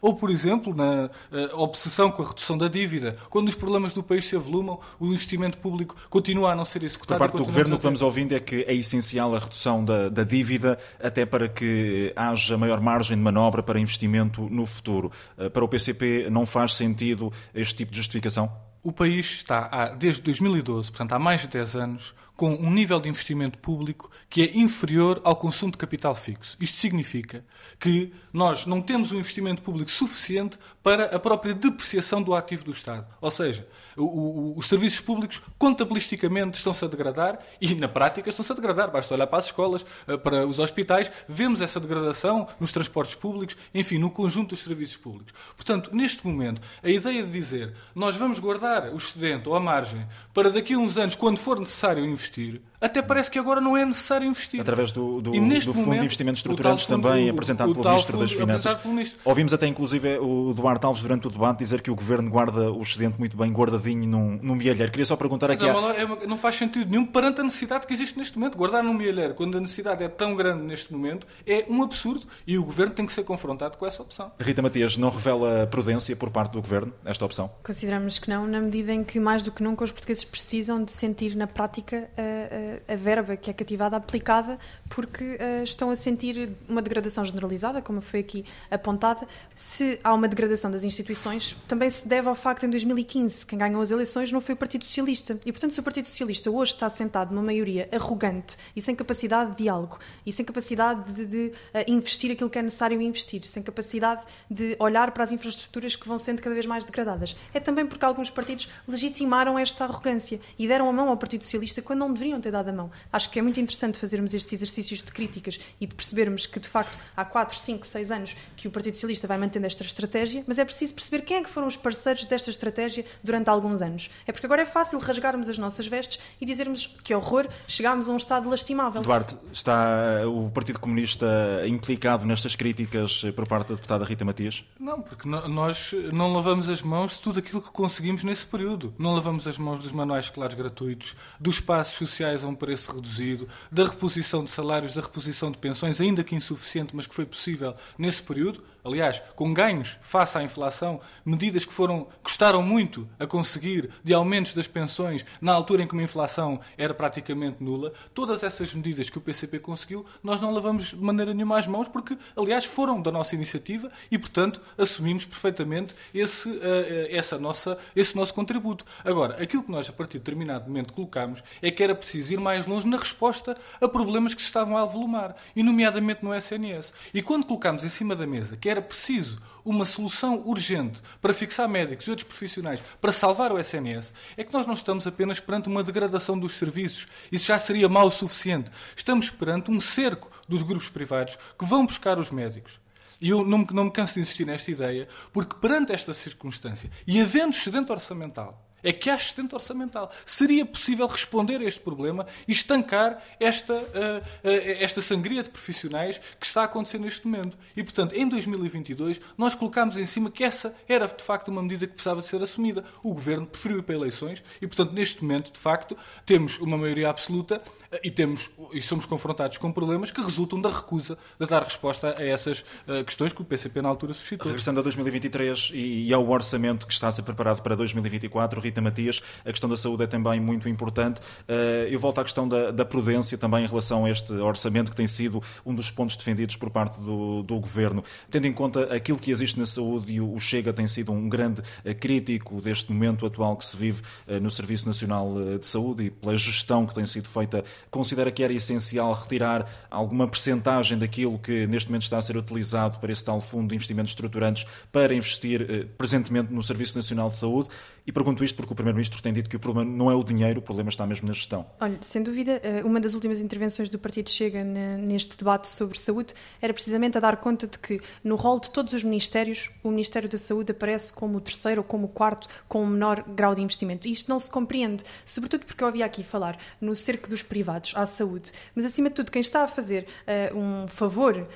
Ou, 0.00 0.14
por 0.14 0.30
exemplo, 0.30 0.74
na 0.74 1.06
uh, 1.06 1.58
obsessão 1.58 2.10
com 2.10 2.22
a 2.22 2.28
redução 2.28 2.56
da 2.56 2.68
dívida, 2.68 3.16
quando 3.30 3.48
os 3.48 3.54
problemas 3.54 3.92
do 3.92 4.02
país 4.02 4.24
se 4.26 4.36
avolumam, 4.36 4.78
o 4.98 5.06
investimento 5.06 5.58
público 5.58 5.96
continua 6.10 6.52
a 6.52 6.54
não 6.54 6.64
ser 6.64 6.82
executado. 6.82 7.18
Por 7.18 7.26
parte 7.26 7.36
do 7.36 7.44
Governo, 7.44 7.76
o 7.76 7.78
que 7.78 7.84
vamos 7.84 8.02
ouvindo 8.02 8.32
é 8.32 8.40
que 8.40 8.64
é 8.68 8.74
essencial 8.74 9.34
a 9.34 9.38
redução 9.38 9.84
da, 9.84 10.08
da, 10.08 10.24
dívida, 10.24 10.78
até 11.02 11.24
para 11.24 11.48
que 11.48 12.12
haja 12.14 12.56
maior 12.58 12.80
margem 12.80 13.16
de 13.16 13.22
manobra 13.22 13.62
para 13.62 13.78
investimento 13.78 14.42
no 14.50 14.66
futuro. 14.66 15.10
Uh, 15.36 15.50
para 15.50 15.64
o 15.64 15.68
PCP, 15.68 16.28
não 16.30 16.46
faz 16.46 16.74
sentido 16.74 17.32
este 17.54 17.76
tipo 17.76 17.92
de 17.92 17.98
justificação? 17.98 18.50
O 18.86 18.92
país 18.92 19.26
está, 19.32 19.68
há, 19.72 19.88
desde 19.88 20.22
2012, 20.22 20.92
portanto 20.92 21.12
há 21.12 21.18
mais 21.18 21.40
de 21.40 21.48
10 21.48 21.74
anos, 21.74 22.14
com 22.36 22.54
um 22.54 22.70
nível 22.70 23.00
de 23.00 23.08
investimento 23.08 23.58
público 23.58 24.10
que 24.28 24.42
é 24.42 24.58
inferior 24.58 25.20
ao 25.24 25.34
consumo 25.34 25.72
de 25.72 25.78
capital 25.78 26.14
fixo. 26.14 26.56
Isto 26.60 26.76
significa 26.76 27.44
que 27.80 28.12
nós 28.32 28.66
não 28.66 28.82
temos 28.82 29.10
um 29.10 29.18
investimento 29.18 29.62
público 29.62 29.90
suficiente 29.90 30.58
para 30.82 31.16
a 31.16 31.18
própria 31.18 31.54
depreciação 31.54 32.22
do 32.22 32.34
ativo 32.34 32.64
do 32.64 32.70
Estado. 32.70 33.06
Ou 33.20 33.30
seja, 33.30 33.66
o, 33.96 34.04
o, 34.04 34.58
os 34.58 34.66
serviços 34.66 35.00
públicos 35.00 35.40
contabilisticamente 35.58 36.58
estão-se 36.58 36.84
a 36.84 36.88
degradar 36.88 37.38
e 37.60 37.74
na 37.74 37.88
prática 37.88 38.28
estão-se 38.28 38.52
a 38.52 38.54
degradar. 38.54 38.90
Basta 38.90 39.14
olhar 39.14 39.26
para 39.26 39.38
as 39.38 39.46
escolas, 39.46 39.86
eh, 40.06 40.16
para 40.16 40.46
os 40.46 40.58
hospitais, 40.58 41.10
vemos 41.26 41.62
essa 41.62 41.80
degradação 41.80 42.46
nos 42.60 42.70
transportes 42.70 43.14
públicos, 43.14 43.56
enfim, 43.74 43.98
no 43.98 44.10
conjunto 44.10 44.50
dos 44.50 44.62
serviços 44.62 44.96
públicos. 44.96 45.32
Portanto, 45.56 45.90
neste 45.94 46.26
momento, 46.26 46.60
a 46.82 46.90
ideia 46.90 47.22
de 47.22 47.30
dizer 47.30 47.74
nós 47.94 48.16
vamos 48.16 48.38
guardar 48.38 48.92
o 48.92 48.96
excedente 48.96 49.48
ou 49.48 49.54
a 49.54 49.60
margem 49.60 50.06
para 50.34 50.50
daqui 50.50 50.74
a 50.74 50.78
uns 50.78 50.98
anos, 50.98 51.14
quando 51.14 51.38
for 51.38 51.58
necessário 51.58 52.04
investir, 52.04 52.25
existir 52.26 52.60
até 52.80 53.02
parece 53.02 53.30
que 53.30 53.38
agora 53.38 53.60
não 53.60 53.76
é 53.76 53.84
necessário 53.84 54.26
investir. 54.26 54.60
Através 54.60 54.92
do, 54.92 55.20
do, 55.20 55.32
do 55.32 55.38
Fundo 55.40 55.76
momento, 55.76 56.00
de 56.00 56.04
Investimentos 56.04 56.38
Estruturantes 56.38 56.86
também, 56.86 57.28
apresentado 57.28 57.72
pelo 57.72 57.88
Ministro 57.88 58.18
das 58.18 58.32
Finanças. 58.32 58.76
Ouvimos 59.24 59.52
até, 59.54 59.66
inclusive, 59.66 60.18
o 60.18 60.52
Duarte 60.54 60.84
Alves, 60.86 61.02
durante 61.02 61.26
o 61.26 61.30
debate, 61.30 61.58
dizer 61.58 61.80
que 61.80 61.90
o 61.90 61.94
Governo 61.94 62.30
guarda 62.30 62.70
o 62.70 62.82
excedente 62.82 63.18
muito 63.18 63.36
bem 63.36 63.52
guardadinho 63.52 64.06
num, 64.06 64.38
num 64.42 64.54
mielheiro. 64.54 64.90
Queria 64.90 65.06
só 65.06 65.16
perguntar 65.16 65.50
aqui... 65.50 65.64
Mas, 65.64 65.98
é 65.98 66.04
uma, 66.04 66.16
não 66.26 66.36
faz 66.36 66.56
sentido 66.56 66.90
nenhum 66.90 67.06
perante 67.06 67.40
a 67.40 67.44
necessidade 67.44 67.86
que 67.86 67.92
existe 67.92 68.18
neste 68.18 68.38
momento. 68.38 68.56
Guardar 68.56 68.82
num 68.82 68.94
mielheiro, 68.94 69.34
quando 69.34 69.58
a 69.58 69.60
necessidade 69.60 70.02
é 70.02 70.08
tão 70.08 70.34
grande 70.34 70.62
neste 70.62 70.92
momento, 70.92 71.26
é 71.46 71.64
um 71.68 71.82
absurdo 71.82 72.26
e 72.46 72.58
o 72.58 72.64
Governo 72.64 72.92
tem 72.94 73.06
que 73.06 73.12
ser 73.12 73.24
confrontado 73.24 73.76
com 73.76 73.86
essa 73.86 74.02
opção. 74.02 74.30
Rita 74.38 74.62
Matias, 74.62 74.96
não 74.96 75.10
revela 75.10 75.66
prudência 75.66 76.14
por 76.16 76.30
parte 76.30 76.52
do 76.52 76.60
Governo 76.60 76.92
esta 77.04 77.24
opção? 77.24 77.50
Consideramos 77.64 78.18
que 78.18 78.28
não, 78.28 78.46
na 78.46 78.60
medida 78.60 78.92
em 78.92 79.02
que, 79.04 79.18
mais 79.20 79.42
do 79.42 79.50
que 79.50 79.62
nunca, 79.62 79.84
os 79.84 79.90
portugueses 79.90 80.24
precisam 80.24 80.82
de 80.82 80.92
sentir 80.92 81.34
na 81.34 81.46
prática 81.46 82.10
a, 82.16 82.65
a, 82.88 82.96
verba 82.96 83.36
que 83.36 83.50
é 83.50 83.52
cativada 83.52 83.96
aplicada 83.96 84.58
porque 84.88 85.24
uh, 85.24 85.64
estão 85.64 85.90
a 85.90 85.96
sentir 85.96 86.50
uma 86.68 86.82
degradação 86.82 87.24
generalizada, 87.24 87.80
como 87.82 88.00
foi 88.00 88.20
aqui 88.20 88.44
apontada. 88.70 89.26
Se 89.54 89.98
há 90.02 90.12
uma 90.14 90.28
degradação 90.28 90.70
das 90.70 90.84
instituições, 90.84 91.56
também 91.68 91.88
se 91.90 92.06
deve 92.06 92.28
ao 92.28 92.34
facto 92.34 92.66
em 92.66 92.70
2015 92.70 93.46
quem 93.46 93.58
ganhou 93.58 93.80
as 93.80 93.90
eleições 93.90 94.32
não 94.32 94.40
foi 94.40 94.54
o 94.54 94.58
Partido 94.58 94.84
Socialista. 94.84 95.38
E, 95.44 95.52
portanto, 95.52 95.72
se 95.72 95.80
o 95.80 95.82
Partido 95.82 96.06
Socialista 96.06 96.50
hoje 96.50 96.72
está 96.72 96.88
sentado 96.88 97.34
numa 97.34 97.44
maioria 97.44 97.88
arrogante 97.92 98.56
e 98.74 98.82
sem 98.82 98.94
capacidade 98.94 99.52
de 99.52 99.58
diálogo 99.58 99.98
e 100.24 100.32
sem 100.32 100.44
capacidade 100.44 101.12
de, 101.12 101.26
de 101.26 101.46
uh, 101.46 101.90
investir 101.90 102.32
aquilo 102.32 102.50
que 102.50 102.58
é 102.58 102.62
necessário 102.62 103.00
investir, 103.00 103.44
sem 103.44 103.62
capacidade 103.62 104.22
de 104.50 104.76
olhar 104.78 105.10
para 105.10 105.22
as 105.22 105.32
infraestruturas 105.32 105.96
que 105.96 106.06
vão 106.08 106.18
sendo 106.18 106.42
cada 106.42 106.54
vez 106.54 106.66
mais 106.66 106.84
degradadas, 106.84 107.36
é 107.52 107.60
também 107.60 107.86
porque 107.86 108.04
alguns 108.04 108.30
partidos 108.30 108.68
legitimaram 108.86 109.58
esta 109.58 109.84
arrogância 109.84 110.40
e 110.58 110.66
deram 110.66 110.88
a 110.88 110.92
mão 110.92 111.08
ao 111.08 111.16
Partido 111.16 111.44
Socialista 111.44 111.82
quando 111.82 112.00
não 112.00 112.12
deveriam 112.12 112.40
ter 112.40 112.55
dado 112.56 112.68
a 112.70 112.72
mão. 112.72 112.90
Acho 113.12 113.30
que 113.30 113.36
que 113.36 113.40
é 113.40 113.42
muito 113.42 113.60
interessante 113.60 113.98
fazermos 113.98 114.32
estes 114.32 114.50
exercícios 114.54 115.02
de 115.02 115.12
críticas 115.12 115.60
e 115.78 115.86
de 115.86 115.94
percebermos 115.94 116.46
que, 116.46 116.58
de 116.58 116.66
facto, 116.66 116.98
há 117.14 117.22
4, 117.22 117.54
5, 117.54 117.86
6 117.86 118.10
anos 118.10 118.34
que 118.56 118.66
o 118.66 118.70
Partido 118.70 118.94
Socialista 118.94 119.28
vai 119.28 119.36
mantendo 119.36 119.66
esta 119.66 119.84
estratégia, 119.84 120.42
mas 120.46 120.58
é 120.58 120.64
preciso 120.64 120.94
perceber 120.94 121.22
quem 121.22 121.36
é 121.36 121.42
que 121.42 121.50
foram 121.50 121.68
os 121.68 121.76
parceiros 121.76 122.24
desta 122.24 122.48
estratégia 122.48 123.04
durante 123.22 123.50
alguns 123.50 123.82
anos. 123.82 124.08
É 124.26 124.32
porque 124.32 124.46
agora 124.46 124.62
é 124.62 124.64
fácil 124.64 124.98
rasgarmos 124.98 125.50
as 125.50 125.58
nossas 125.58 125.86
vestes 125.86 126.18
e 126.40 126.46
dizermos 126.46 126.96
que 127.04 127.14
horror, 127.14 127.46
chegámos 127.68 128.08
a 128.08 128.12
um 128.12 128.16
estado 128.16 128.48
lastimável. 128.48 129.02
Duarte, 129.02 129.36
está 129.52 130.26
o 130.26 130.48
Partido 130.48 130.80
Comunista 130.80 131.26
implicado 131.66 132.24
nestas 132.24 132.56
críticas 132.56 133.20
por 133.36 133.46
parte 133.46 133.68
da 133.68 133.74
deputada 133.74 134.02
Rita 134.06 134.24
Matias? 134.24 134.64
Não, 134.80 135.02
porque 135.02 135.28
nós 135.28 135.94
não 136.10 136.32
lavamos 136.32 136.70
as 136.70 136.80
mãos 136.80 137.16
de 137.16 137.20
tudo 137.20 137.38
aquilo 137.38 137.60
que 137.60 137.70
conseguimos 137.70 138.24
nesse 138.24 138.46
período. 138.46 138.94
Não 138.98 139.14
lavamos 139.14 139.46
as 139.46 139.58
mãos 139.58 139.78
dos 139.78 139.92
manuais 139.92 140.24
escolares 140.24 140.56
gratuitos, 140.56 141.14
dos 141.38 141.60
passos 141.60 141.96
sociais 141.96 142.45
a 142.46 142.50
um 142.50 142.54
preço 142.54 142.94
reduzido, 142.94 143.48
da 143.70 143.84
reposição 143.84 144.44
de 144.44 144.50
salários, 144.50 144.94
da 144.94 145.02
reposição 145.02 145.50
de 145.50 145.58
pensões, 145.58 146.00
ainda 146.00 146.24
que 146.24 146.34
insuficiente, 146.34 146.94
mas 146.94 147.06
que 147.06 147.14
foi 147.14 147.26
possível 147.26 147.74
nesse 147.98 148.22
período, 148.22 148.62
aliás, 148.84 149.20
com 149.34 149.52
ganhos 149.52 149.98
face 150.00 150.38
à 150.38 150.42
inflação, 150.42 151.00
medidas 151.24 151.64
que 151.64 151.72
foram 151.72 152.06
custaram 152.22 152.62
muito 152.62 153.08
a 153.18 153.26
conseguir 153.26 153.90
de 154.04 154.14
aumentos 154.14 154.54
das 154.54 154.66
pensões 154.66 155.24
na 155.40 155.52
altura 155.52 155.82
em 155.82 155.86
que 155.86 155.92
uma 155.92 156.02
inflação 156.02 156.60
era 156.78 156.94
praticamente 156.94 157.62
nula, 157.62 157.92
todas 158.14 158.42
essas 158.42 158.72
medidas 158.72 159.10
que 159.10 159.18
o 159.18 159.20
PCP 159.20 159.58
conseguiu, 159.58 160.06
nós 160.22 160.40
não 160.40 160.52
lavamos 160.52 160.86
de 160.86 160.96
maneira 160.96 161.34
nenhuma 161.34 161.58
as 161.58 161.66
mãos 161.66 161.88
porque, 161.88 162.16
aliás, 162.36 162.64
foram 162.64 163.02
da 163.02 163.10
nossa 163.10 163.34
iniciativa 163.34 163.90
e, 164.10 164.18
portanto, 164.18 164.60
assumimos 164.78 165.24
perfeitamente 165.24 165.94
esse, 166.14 166.48
uh, 166.48 166.62
essa 167.10 167.38
nossa, 167.38 167.78
esse 167.94 168.14
nosso 168.14 168.32
contributo. 168.34 168.84
Agora, 169.04 169.42
aquilo 169.42 169.62
que 169.62 169.70
nós, 169.70 169.88
a 169.88 169.92
partir 169.92 170.18
de 170.18 170.24
determinado 170.24 170.66
momento, 170.66 170.92
colocámos 170.92 171.42
é 171.60 171.70
que 171.70 171.82
era 171.82 171.94
preciso 171.94 172.32
ir 172.36 172.40
mais 172.40 172.66
longe 172.66 172.86
na 172.86 172.96
resposta 172.96 173.56
a 173.80 173.88
problemas 173.88 174.34
que 174.34 174.40
se 174.40 174.46
estavam 174.46 174.76
a 174.76 174.82
avolumar, 174.82 175.34
e 175.54 175.62
nomeadamente 175.62 176.24
no 176.24 176.34
SNS. 176.34 176.92
E 177.12 177.22
quando 177.22 177.44
colocámos 177.44 177.84
em 177.84 177.88
cima 177.88 178.14
da 178.14 178.26
mesa 178.26 178.56
que 178.56 178.68
era 178.68 178.80
preciso 178.80 179.38
uma 179.64 179.84
solução 179.84 180.42
urgente 180.46 181.02
para 181.20 181.34
fixar 181.34 181.68
médicos 181.68 182.06
e 182.06 182.10
outros 182.10 182.28
profissionais 182.28 182.80
para 183.00 183.10
salvar 183.10 183.50
o 183.50 183.58
SNS, 183.58 184.12
é 184.36 184.44
que 184.44 184.52
nós 184.52 184.64
não 184.64 184.74
estamos 184.74 185.06
apenas 185.06 185.40
perante 185.40 185.68
uma 185.68 185.82
degradação 185.82 186.38
dos 186.38 186.54
serviços. 186.54 187.08
Isso 187.32 187.46
já 187.46 187.58
seria 187.58 187.88
mal 187.88 188.06
o 188.06 188.10
suficiente. 188.10 188.70
Estamos 188.94 189.28
perante 189.28 189.70
um 189.70 189.80
cerco 189.80 190.30
dos 190.48 190.62
grupos 190.62 190.88
privados 190.88 191.36
que 191.58 191.64
vão 191.64 191.84
buscar 191.84 192.18
os 192.18 192.30
médicos. 192.30 192.78
E 193.20 193.30
eu 193.30 193.44
não 193.44 193.58
me, 193.58 193.66
não 193.72 193.84
me 193.84 193.90
canso 193.90 194.14
de 194.14 194.20
insistir 194.20 194.44
nesta 194.44 194.70
ideia, 194.70 195.08
porque 195.32 195.56
perante 195.56 195.92
esta 195.92 196.12
circunstância, 196.12 196.90
e 197.06 197.20
havendo 197.20 197.54
excedente 197.54 197.90
orçamental, 197.90 198.65
é 198.86 198.92
que 198.92 199.10
há 199.10 199.18
sustento 199.18 199.54
orçamental. 199.54 200.10
Seria 200.24 200.64
possível 200.64 201.06
responder 201.08 201.60
a 201.60 201.64
este 201.64 201.80
problema 201.80 202.24
e 202.46 202.52
estancar 202.52 203.20
esta, 203.40 203.74
uh, 203.74 203.78
uh, 203.78 204.22
esta 204.44 205.02
sangria 205.02 205.42
de 205.42 205.50
profissionais 205.50 206.20
que 206.38 206.46
está 206.46 206.62
a 206.62 206.64
acontecer 206.66 206.98
neste 206.98 207.26
momento. 207.26 207.58
E, 207.76 207.82
portanto, 207.82 208.14
em 208.14 208.28
2022, 208.28 209.20
nós 209.36 209.56
colocámos 209.56 209.98
em 209.98 210.06
cima 210.06 210.30
que 210.30 210.44
essa 210.44 210.74
era, 210.88 211.08
de 211.08 211.22
facto, 211.22 211.48
uma 211.48 211.62
medida 211.62 211.86
que 211.86 211.94
precisava 211.94 212.20
de 212.20 212.28
ser 212.28 212.40
assumida. 212.40 212.84
O 213.02 213.12
Governo 213.12 213.44
preferiu 213.44 213.78
ir 213.78 213.82
para 213.82 213.96
eleições 213.96 214.42
e, 214.62 214.66
portanto, 214.68 214.92
neste 214.92 215.22
momento, 215.22 215.52
de 215.52 215.58
facto, 215.58 215.96
temos 216.24 216.58
uma 216.58 216.78
maioria 216.78 217.10
absoluta 217.10 217.56
uh, 217.56 217.98
e, 218.04 218.10
temos, 218.10 218.50
e 218.72 218.80
somos 218.80 219.04
confrontados 219.04 219.58
com 219.58 219.72
problemas 219.72 220.12
que 220.12 220.22
resultam 220.22 220.60
da 220.60 220.70
recusa 220.70 221.18
de 221.40 221.46
dar 221.46 221.64
resposta 221.64 222.14
a 222.16 222.24
essas 222.24 222.64
questões 223.04 223.32
que 223.32 223.42
o 223.42 223.44
PCP 223.44 223.82
na 223.82 223.88
altura 223.88 224.14
suscitou. 224.14 224.46
Regressando 224.46 224.78
a 224.78 224.82
2023 224.82 225.72
e 225.74 226.12
ao 226.12 226.28
orçamento 226.28 226.86
que 226.86 226.92
está 226.92 227.08
a 227.08 227.12
ser 227.12 227.22
preparado 227.22 227.60
para 227.62 227.74
2024, 227.74 228.60
Rita 228.60 228.75
Matias, 228.82 229.22
a 229.44 229.50
questão 229.50 229.68
da 229.68 229.76
saúde 229.76 230.02
é 230.02 230.06
também 230.06 230.40
muito 230.40 230.68
importante. 230.68 231.20
Eh, 231.48 231.88
eu 231.90 231.98
volto 231.98 232.20
à 232.20 232.24
questão 232.24 232.48
da, 232.48 232.70
da 232.70 232.84
prudência 232.84 233.36
também 233.36 233.64
em 233.64 233.66
relação 233.66 234.04
a 234.04 234.10
este 234.10 234.32
orçamento 234.32 234.90
que 234.90 234.96
tem 234.96 235.06
sido 235.06 235.42
um 235.64 235.74
dos 235.74 235.90
pontos 235.90 236.16
defendidos 236.16 236.56
por 236.56 236.70
parte 236.70 237.00
do, 237.00 237.42
do 237.42 237.58
Governo. 237.58 238.02
Tendo 238.30 238.46
em 238.46 238.52
conta 238.52 238.94
aquilo 238.94 239.18
que 239.18 239.30
existe 239.30 239.58
na 239.58 239.66
saúde 239.66 240.12
e 240.12 240.20
o 240.20 240.38
Chega 240.38 240.72
tem 240.72 240.86
sido 240.86 241.12
um 241.12 241.28
grande 241.28 241.62
eh, 241.84 241.94
crítico 241.94 242.60
deste 242.60 242.92
momento 242.92 243.26
atual 243.26 243.56
que 243.56 243.64
se 243.64 243.76
vive 243.76 244.02
eh, 244.26 244.40
no 244.40 244.50
Serviço 244.50 244.86
Nacional 244.86 245.34
de 245.58 245.66
Saúde 245.66 246.04
e 246.04 246.10
pela 246.10 246.36
gestão 246.36 246.86
que 246.86 246.94
tem 246.94 247.06
sido 247.06 247.28
feita, 247.28 247.64
considera 247.90 248.30
que 248.30 248.42
era 248.42 248.52
essencial 248.52 249.12
retirar 249.12 249.68
alguma 249.90 250.26
percentagem 250.28 250.98
daquilo 250.98 251.38
que 251.38 251.66
neste 251.66 251.88
momento 251.88 252.02
está 252.02 252.18
a 252.18 252.22
ser 252.22 252.36
utilizado 252.36 252.98
para 252.98 253.12
esse 253.12 253.24
tal 253.24 253.40
fundo 253.40 253.68
de 253.68 253.74
investimentos 253.74 254.12
estruturantes 254.12 254.66
para 254.92 255.14
investir 255.14 255.86
presentemente 255.98 256.52
no 256.52 256.62
Serviço 256.62 256.96
Nacional 256.96 257.28
de 257.28 257.36
Saúde? 257.36 257.68
E 258.06 258.12
pergunto 258.12 258.44
isto 258.44 258.54
porque 258.54 258.72
o 258.72 258.76
Primeiro-Ministro 258.76 259.20
tem 259.20 259.32
dito 259.32 259.50
que 259.50 259.56
o 259.56 259.58
problema 259.58 259.90
não 259.90 260.08
é 260.08 260.14
o 260.14 260.22
dinheiro, 260.22 260.60
o 260.60 260.62
problema 260.62 260.88
está 260.88 261.04
mesmo 261.04 261.26
na 261.26 261.34
gestão. 261.34 261.66
Olha, 261.80 261.98
sem 262.00 262.22
dúvida, 262.22 262.60
eh, 262.62 262.80
uma 262.84 263.00
das 263.00 263.14
últimas 263.14 263.40
intervenções 263.40 263.90
do 263.90 263.98
Partido 263.98 264.30
Chega 264.30 264.62
neste 264.62 265.36
debate 265.36 265.66
sobre 265.66 265.98
saúde 265.98 266.32
era 266.62 266.72
precisamente 266.72 267.18
a 267.18 267.20
dar 267.20 267.38
conta 267.38 267.66
de 267.66 267.76
que 267.80 268.00
no 268.22 268.36
rol 268.36 268.60
de 268.60 268.70
todos 268.70 268.92
os 268.92 269.02
ministérios, 269.02 269.70
o 269.82 269.90
Ministério 269.90 270.28
da 270.28 270.38
Saúde 270.38 270.70
aparece 270.70 271.12
como 271.12 271.38
o 271.38 271.40
terceiro 271.40 271.80
ou 271.80 271.84
como 271.84 272.06
o 272.06 272.08
quarto 272.08 272.46
com 272.68 272.84
o 272.84 272.86
menor 272.86 273.24
grau 273.26 273.56
de 273.56 273.60
investimento. 273.60 274.06
E 274.06 274.12
isto 274.12 274.28
não 274.28 274.38
se 274.38 274.52
compreende, 274.52 275.02
sobretudo 275.24 275.64
porque 275.66 275.82
eu 275.82 275.88
havia 275.88 276.06
aqui 276.06 276.22
falar 276.22 276.56
no 276.80 276.94
cerco 276.94 277.28
dos 277.28 277.42
privados 277.42 277.92
à 277.96 278.06
saúde. 278.06 278.52
Mas, 278.72 278.84
acima 278.84 279.08
de 279.08 279.16
tudo, 279.16 279.32
quem 279.32 279.40
está 279.40 279.64
a 279.64 279.68
fazer 279.68 280.06
uh, 280.52 280.56
um 280.56 280.86
favor 280.86 281.36
uh, 281.36 281.46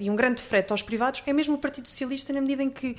e 0.00 0.10
um 0.10 0.16
grande 0.16 0.42
frete 0.42 0.72
aos 0.72 0.82
privados 0.82 1.22
é 1.28 1.32
mesmo 1.32 1.54
o 1.54 1.58
Partido 1.58 1.86
Socialista, 1.86 2.32
na 2.32 2.40
medida 2.40 2.64
em 2.64 2.70
que 2.70 2.90
uh, 2.90 2.96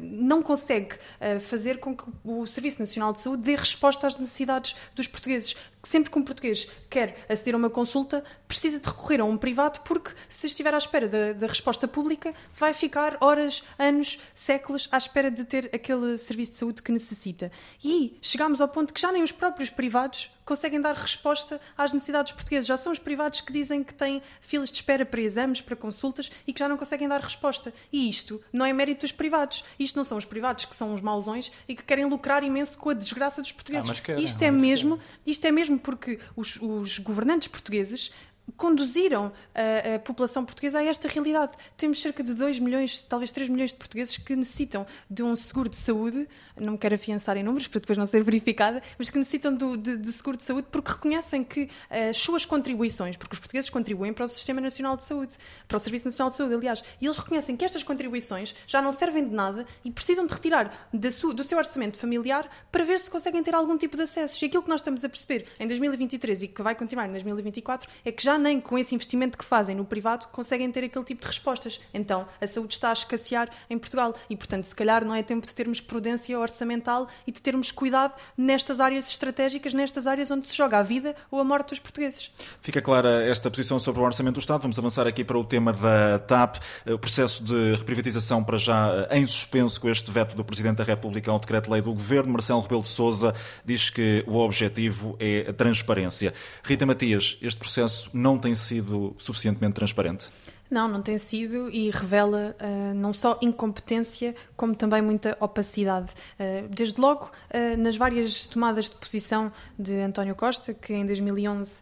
não 0.00 0.42
consegue 0.42 0.94
fazer 1.40 1.78
com 1.78 1.96
que 1.96 2.04
o 2.24 2.35
o 2.40 2.46
Serviço 2.46 2.80
Nacional 2.80 3.12
de 3.12 3.20
Saúde 3.20 3.42
dê 3.42 3.56
resposta 3.56 4.06
às 4.06 4.16
necessidades 4.16 4.76
dos 4.94 5.06
portugueses. 5.06 5.56
Sempre 5.86 6.10
que 6.10 6.18
um 6.18 6.22
português 6.24 6.68
quer 6.90 7.24
aceder 7.28 7.54
a 7.54 7.58
uma 7.58 7.70
consulta, 7.70 8.24
precisa 8.48 8.80
de 8.80 8.88
recorrer 8.88 9.20
a 9.20 9.24
um 9.24 9.36
privado, 9.36 9.78
porque 9.84 10.10
se 10.28 10.48
estiver 10.48 10.74
à 10.74 10.78
espera 10.78 11.06
da, 11.06 11.32
da 11.32 11.46
resposta 11.46 11.86
pública, 11.86 12.34
vai 12.52 12.74
ficar 12.74 13.16
horas, 13.20 13.62
anos, 13.78 14.18
séculos 14.34 14.88
à 14.90 14.98
espera 14.98 15.30
de 15.30 15.44
ter 15.44 15.70
aquele 15.72 16.18
serviço 16.18 16.52
de 16.52 16.58
saúde 16.58 16.82
que 16.82 16.90
necessita. 16.90 17.52
E 17.84 18.18
chegamos 18.20 18.60
ao 18.60 18.66
ponto 18.66 18.92
que 18.92 19.00
já 19.00 19.12
nem 19.12 19.22
os 19.22 19.30
próprios 19.30 19.70
privados 19.70 20.28
conseguem 20.46 20.80
dar 20.80 20.94
resposta 20.94 21.60
às 21.76 21.92
necessidades 21.92 22.32
portuguesas. 22.32 22.66
Já 22.66 22.76
são 22.76 22.92
os 22.92 23.00
privados 23.00 23.40
que 23.40 23.52
dizem 23.52 23.82
que 23.82 23.92
têm 23.92 24.22
filas 24.40 24.70
de 24.70 24.76
espera 24.76 25.04
para 25.04 25.20
exames, 25.20 25.60
para 25.60 25.74
consultas 25.74 26.30
e 26.46 26.52
que 26.52 26.60
já 26.60 26.68
não 26.68 26.76
conseguem 26.76 27.08
dar 27.08 27.20
resposta. 27.20 27.74
E 27.92 28.08
isto 28.08 28.40
não 28.52 28.64
é 28.64 28.72
mérito 28.72 29.00
dos 29.00 29.12
privados. 29.12 29.64
Isto 29.78 29.96
não 29.96 30.04
são 30.04 30.16
os 30.16 30.24
privados 30.24 30.64
que 30.64 30.74
são 30.74 30.94
os 30.94 31.00
mausões 31.00 31.50
e 31.68 31.74
que 31.74 31.82
querem 31.82 32.04
lucrar 32.04 32.44
imenso 32.44 32.78
com 32.78 32.90
a 32.90 32.94
desgraça 32.94 33.42
dos 33.42 33.50
portugueses. 33.50 33.90
Ah, 33.90 33.94
querem, 33.94 34.22
isto, 34.22 34.40
é 34.40 34.50
mesmo, 34.50 35.00
isto 35.26 35.44
é 35.44 35.50
mesmo 35.50 35.75
porque 35.78 36.18
os, 36.34 36.60
os 36.60 36.98
governantes 36.98 37.48
portugueses 37.48 38.12
conduziram 38.56 39.32
a, 39.54 39.94
a, 39.94 39.98
população 39.98 40.44
portuguesa 40.44 40.78
a 40.78 40.84
esta 40.84 41.08
realidade. 41.08 41.52
Temos 41.76 42.00
cerca 42.00 42.22
de 42.22 42.34
2 42.34 42.60
milhões, 42.60 43.02
talvez 43.02 43.32
3 43.32 43.48
milhões 43.48 43.70
de 43.70 43.76
portugueses 43.76 44.16
que 44.16 44.36
necessitam 44.36 44.86
de 45.10 45.22
um 45.22 45.34
seguro 45.34 45.68
de 45.68 45.76
saúde, 45.76 46.28
não 46.56 46.72
me 46.72 46.78
quero 46.78 46.94
afiançar 46.94 47.36
em 47.36 47.42
números 47.42 47.66
para 47.68 47.80
depois 47.80 47.98
não 47.98 48.06
ser 48.06 48.22
verificada, 48.24 48.82
mas 48.98 49.10
que 49.10 49.18
necessitam 49.18 49.54
do, 49.54 49.76
de, 49.76 49.96
de, 49.96 50.12
seguro 50.12 50.36
de 50.36 50.44
saúde 50.44 50.68
porque 50.70 50.90
reconhecem 50.92 51.42
que 51.42 51.68
as 51.90 52.16
suas 52.18 52.44
contribuições, 52.44 53.16
porque 53.16 53.34
os 53.34 53.38
portugueses 53.38 53.70
contribuem 53.70 54.12
para 54.12 54.24
o 54.24 54.28
Sistema 54.28 54.60
Nacional 54.60 54.96
de 54.96 55.04
Saúde, 55.04 55.34
para 55.66 55.76
o 55.76 55.80
Serviço 55.80 56.06
Nacional 56.06 56.30
de 56.30 56.36
Saúde, 56.36 56.54
aliás, 56.54 56.84
e 57.00 57.06
eles 57.06 57.16
reconhecem 57.16 57.56
que 57.56 57.64
estas 57.64 57.82
contribuições 57.82 58.54
já 58.66 58.80
não 58.80 58.92
servem 58.92 59.28
de 59.28 59.34
nada 59.34 59.66
e 59.84 59.90
precisam 59.90 60.26
de 60.26 60.32
retirar 60.32 60.88
su, 61.10 61.32
do 61.32 61.42
seu 61.42 61.58
orçamento 61.58 61.96
familiar 61.96 62.48
para 62.70 62.84
ver 62.84 62.98
se 63.00 63.10
conseguem 63.10 63.42
ter 63.42 63.54
algum 63.54 63.76
tipo 63.76 63.96
de 63.96 64.02
acesso. 64.02 64.44
E 64.44 64.46
aquilo 64.46 64.62
que 64.62 64.68
nós 64.68 64.80
estamos 64.80 65.04
a 65.04 65.08
perceber 65.08 65.46
em 65.58 65.66
2023 65.66 66.44
e 66.44 66.48
que 66.48 66.62
vai 66.62 66.74
continuar 66.74 67.08
em 67.08 67.12
2024 67.12 67.88
é 68.04 68.12
que 68.12 68.22
já 68.22 68.35
nem 68.38 68.60
com 68.60 68.78
esse 68.78 68.94
investimento 68.94 69.36
que 69.36 69.44
fazem 69.44 69.76
no 69.76 69.84
privado 69.84 70.26
conseguem 70.28 70.70
ter 70.70 70.84
aquele 70.84 71.04
tipo 71.04 71.22
de 71.22 71.26
respostas. 71.26 71.80
Então, 71.92 72.26
a 72.40 72.46
saúde 72.46 72.74
está 72.74 72.90
a 72.90 72.92
escassear 72.92 73.48
em 73.68 73.78
Portugal 73.78 74.14
e, 74.28 74.36
portanto, 74.36 74.64
se 74.64 74.74
calhar 74.74 75.04
não 75.04 75.14
é 75.14 75.22
tempo 75.22 75.46
de 75.46 75.54
termos 75.54 75.80
prudência 75.80 76.38
orçamental 76.38 77.08
e 77.26 77.32
de 77.32 77.40
termos 77.40 77.70
cuidado 77.70 78.14
nestas 78.36 78.80
áreas 78.80 79.08
estratégicas, 79.08 79.72
nestas 79.72 80.06
áreas 80.06 80.30
onde 80.30 80.48
se 80.48 80.56
joga 80.56 80.78
a 80.78 80.82
vida 80.82 81.14
ou 81.30 81.40
a 81.40 81.44
morte 81.44 81.70
dos 81.70 81.78
portugueses. 81.78 82.30
Fica 82.60 82.80
clara 82.80 83.24
esta 83.24 83.50
posição 83.50 83.78
sobre 83.78 84.00
o 84.00 84.04
orçamento 84.04 84.34
do 84.34 84.40
Estado. 84.40 84.62
Vamos 84.62 84.78
avançar 84.78 85.06
aqui 85.06 85.24
para 85.24 85.38
o 85.38 85.44
tema 85.44 85.72
da 85.72 86.18
TAP, 86.18 86.56
o 86.86 86.98
processo 86.98 87.42
de 87.42 87.74
reprivatização 87.76 88.42
para 88.42 88.58
já 88.58 89.08
em 89.10 89.26
suspenso 89.26 89.80
com 89.80 89.88
este 89.88 90.10
veto 90.10 90.36
do 90.36 90.44
Presidente 90.44 90.76
da 90.76 90.84
República 90.84 91.30
ao 91.30 91.38
decreto-lei 91.38 91.80
do 91.80 91.92
Governo. 91.92 92.32
Marcelo 92.32 92.60
Rebelo 92.60 92.82
de 92.82 92.88
Sousa 92.88 93.34
diz 93.64 93.90
que 93.90 94.24
o 94.26 94.36
objetivo 94.36 95.16
é 95.20 95.46
a 95.48 95.52
transparência. 95.52 96.34
Rita 96.62 96.84
Matias, 96.84 97.38
este 97.40 97.58
processo 97.58 98.10
não 98.12 98.25
não 98.26 98.36
tem 98.36 98.56
sido 98.56 99.14
suficientemente 99.16 99.74
transparente? 99.74 100.26
Não, 100.70 100.88
não 100.88 101.00
tem 101.00 101.16
sido 101.16 101.70
e 101.70 101.90
revela 101.90 102.56
uh, 102.60 102.94
não 102.94 103.12
só 103.12 103.38
incompetência, 103.40 104.34
como 104.56 104.74
também 104.74 105.00
muita 105.00 105.36
opacidade. 105.40 106.12
Uh, 106.38 106.68
desde 106.68 107.00
logo, 107.00 107.30
uh, 107.50 107.76
nas 107.76 107.96
várias 107.96 108.46
tomadas 108.46 108.86
de 108.86 108.96
posição 108.96 109.52
de 109.78 109.94
António 110.00 110.34
Costa, 110.34 110.74
que 110.74 110.92
em 110.92 111.06
2011, 111.06 111.80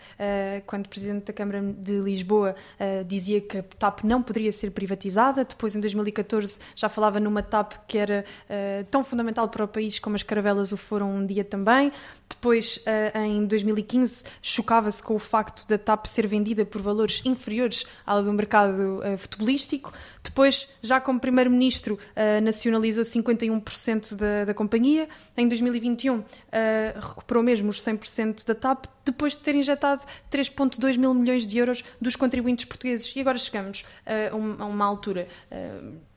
quando 0.66 0.88
Presidente 0.88 1.26
da 1.26 1.32
Câmara 1.32 1.62
de 1.62 1.98
Lisboa, 2.00 2.54
dizia 3.06 3.40
que 3.40 3.58
a 3.58 3.62
TAP 3.62 4.04
não 4.04 4.22
poderia 4.22 4.52
ser 4.52 4.70
privatizada, 4.70 5.44
depois 5.44 5.74
em 5.74 5.80
2014 5.80 6.58
já 6.74 6.88
falava 6.88 7.20
numa 7.20 7.42
TAP 7.42 7.74
que 7.86 7.98
era 7.98 8.24
tão 8.90 9.04
fundamental 9.04 9.48
para 9.48 9.64
o 9.64 9.68
país 9.68 9.98
como 9.98 10.16
as 10.16 10.22
caravelas 10.22 10.72
o 10.72 10.76
foram 10.76 11.14
um 11.14 11.26
dia 11.26 11.44
também. 11.44 11.92
Depois, 12.28 12.82
em 13.14 13.46
2015, 13.46 14.24
chocava-se 14.42 15.02
com 15.02 15.14
o 15.14 15.18
facto 15.18 15.66
da 15.68 15.78
TAP 15.78 16.06
ser 16.06 16.26
vendida 16.26 16.64
por 16.64 16.80
valores 16.80 17.22
inferiores 17.24 17.84
ao 18.06 18.22
do 18.22 18.32
mercado 18.32 18.73
mercado 18.74 18.98
uh, 18.98 19.16
futebolístico. 19.16 19.92
Depois, 20.22 20.68
já 20.82 21.00
como 21.00 21.20
Primeiro-Ministro, 21.20 21.94
uh, 21.94 22.40
nacionalizou 22.42 23.04
51% 23.04 24.14
da, 24.14 24.44
da 24.46 24.54
companhia. 24.54 25.08
Em 25.36 25.48
2021, 25.48 26.18
uh, 26.18 26.24
eh, 26.52 26.94
recuperou 26.96 27.42
mesmo 27.42 27.68
os 27.70 27.80
100% 27.80 28.46
da 28.46 28.54
TAP, 28.54 28.86
depois 29.04 29.34
de 29.34 29.42
ter 29.42 29.54
injetado 29.54 30.02
3,2 30.30 30.96
mil 30.96 31.14
milhões 31.14 31.46
de 31.46 31.58
euros 31.58 31.84
dos 32.00 32.16
contribuintes 32.16 32.64
portugueses. 32.64 33.14
E 33.14 33.20
agora 33.20 33.38
chegamos 33.38 33.84
a 34.06 34.34
uma 34.66 34.84
altura 34.84 35.28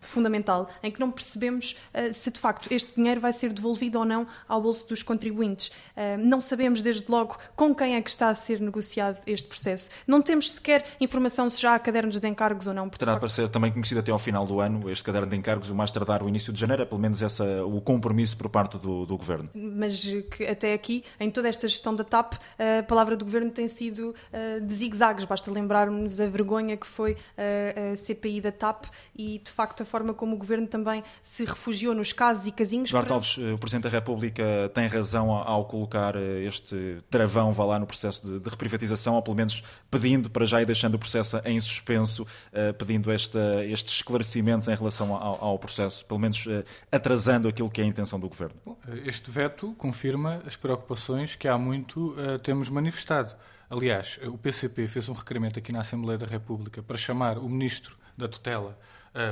fundamental 0.08 0.70
em 0.82 0.92
que 0.92 1.00
não 1.00 1.12
percebemos 1.12 1.78
uh, 1.94 2.14
se 2.14 2.32
de 2.32 2.40
facto 2.40 2.72
este 2.72 2.96
dinheiro 2.96 3.22
vai 3.22 3.34
ser 3.34 3.54
devolvido 3.54 4.00
ou 4.00 4.06
não 4.06 4.28
ao 4.48 4.62
bolso 4.62 4.88
dos 4.88 5.04
contribuintes. 5.04 5.68
Uh, 5.68 6.18
não 6.20 6.42
sabemos 6.42 6.82
desde 6.82 7.10
logo 7.10 7.38
com 7.56 7.74
quem 7.74 7.96
é 7.96 8.02
que 8.02 8.10
está 8.10 8.30
a 8.30 8.36
ser 8.36 8.60
negociado 8.60 9.22
este 9.26 9.48
processo. 9.48 9.90
Não 10.06 10.22
temos 10.22 10.52
sequer 10.52 10.86
informação 11.00 11.50
se 11.50 11.62
já 11.62 11.76
há 11.76 11.80
cadernos 11.80 12.20
de 12.20 12.28
encargos 12.28 12.68
ou 12.68 12.74
não. 12.74 12.90
Terá 12.90 13.18
para 13.18 13.30
ser 13.30 13.50
também 13.50 13.72
conhecido 13.72 14.00
até 14.00 14.12
ao 14.12 14.20
final 14.20 14.46
do 14.46 14.60
ano 14.60 14.90
este 14.90 15.04
caderno 15.04 15.28
de 15.28 15.36
encargos, 15.36 15.70
o 15.70 15.76
mais 15.76 15.92
tardar 15.92 16.24
o 16.24 16.30
início 16.30 16.52
de 16.54 16.60
janeiro, 16.60 16.84
é 16.84 16.86
pelo 16.86 17.02
menos 17.02 17.22
essa, 17.22 17.66
o 17.66 17.82
compromisso 17.82 18.38
por 18.38 18.50
parte 18.50 18.78
do, 18.78 19.06
do 19.06 19.18
Governo. 19.18 19.50
Mas 19.54 20.04
que 20.32 20.46
até 20.46 20.74
aqui, 20.74 21.04
em 21.20 21.30
toda 21.30 21.48
esta 21.48 21.68
gestão 21.68 21.96
da 21.96 22.04
TAP, 22.04 22.34
a 22.80 22.84
palavra 22.84 23.16
do 23.16 23.26
Governo 23.26 23.52
tem 23.52 23.68
sido 23.68 24.16
uh, 24.32 24.66
de 24.66 24.74
zigue-zagues. 24.74 25.26
Basta 25.26 25.52
lembrarmos 25.52 26.20
a 26.20 26.28
vergonha 26.28 26.78
que 26.78 26.88
foi 26.88 27.18
a 27.38 27.96
CPI 27.96 28.42
da 28.42 28.52
TAP 28.52 28.86
e, 29.16 29.40
de 29.40 29.52
facto, 29.52 29.82
a 29.82 29.86
forma 29.86 29.97
como 30.14 30.36
o 30.36 30.38
Governo 30.38 30.68
também 30.68 31.04
se 31.22 31.46
refugiou 31.46 31.94
nos 31.94 32.14
casos 32.14 32.48
e 32.48 32.52
casinhos. 32.52 32.90
Duarte 32.90 33.08
para... 33.08 33.16
Alves, 33.16 33.38
eh, 33.40 33.54
o 33.54 33.58
Presidente 33.58 33.84
da 33.84 33.90
República 33.90 34.72
tem 34.74 34.88
razão 34.88 35.32
ao 35.32 35.66
colocar 35.66 36.16
eh, 36.16 36.44
este 36.44 36.98
travão, 37.10 37.52
vá 37.52 37.66
lá, 37.66 37.80
no 37.80 37.86
processo 37.86 38.26
de, 38.26 38.40
de 38.40 38.50
reprivatização, 38.50 39.16
ou 39.16 39.22
pelo 39.22 39.36
menos 39.36 39.64
pedindo 39.90 40.30
para 40.30 40.46
já 40.46 40.62
ir 40.62 40.66
deixando 40.66 40.96
o 40.96 41.00
processo 41.00 41.40
em 41.46 41.60
suspenso, 41.60 42.24
uh, 42.24 42.74
pedindo 42.74 43.12
esta, 43.12 43.66
estes 43.66 43.94
esclarecimentos 43.96 44.68
em 44.68 44.76
relação 44.76 45.16
ao, 45.16 45.44
ao, 45.44 45.60
processo, 45.60 46.06
pelo 46.06 46.20
menos 46.20 46.46
atrasando 46.92 47.48
aquilo 47.48 47.70
que 47.70 47.82
é 47.82 47.84
a 47.84 47.88
intenção 47.88 48.20
do 48.20 48.28
Governo. 48.28 48.56
Bom, 48.66 48.78
este 49.06 49.30
veto 49.32 49.74
confirma 49.76 50.42
as 50.46 50.56
preocupações 50.56 51.36
que 51.36 51.48
há 51.48 51.58
muito 51.58 52.16
temos 52.44 52.70
manifestado. 52.70 53.36
Aliás, 53.70 54.18
o 54.24 54.38
PCP 54.38 54.88
fez 54.88 55.10
um 55.10 55.14
requerimento 55.14 55.60
aqui 55.60 55.74
na 55.74 55.82
Assembleia 55.82 56.18
da 56.18 56.26
República 56.26 56.82
para 56.82 56.98
chamar 56.98 57.38
o 57.38 57.50
Ministro 57.50 57.98
da 58.18 58.28
Tutela 58.28 58.78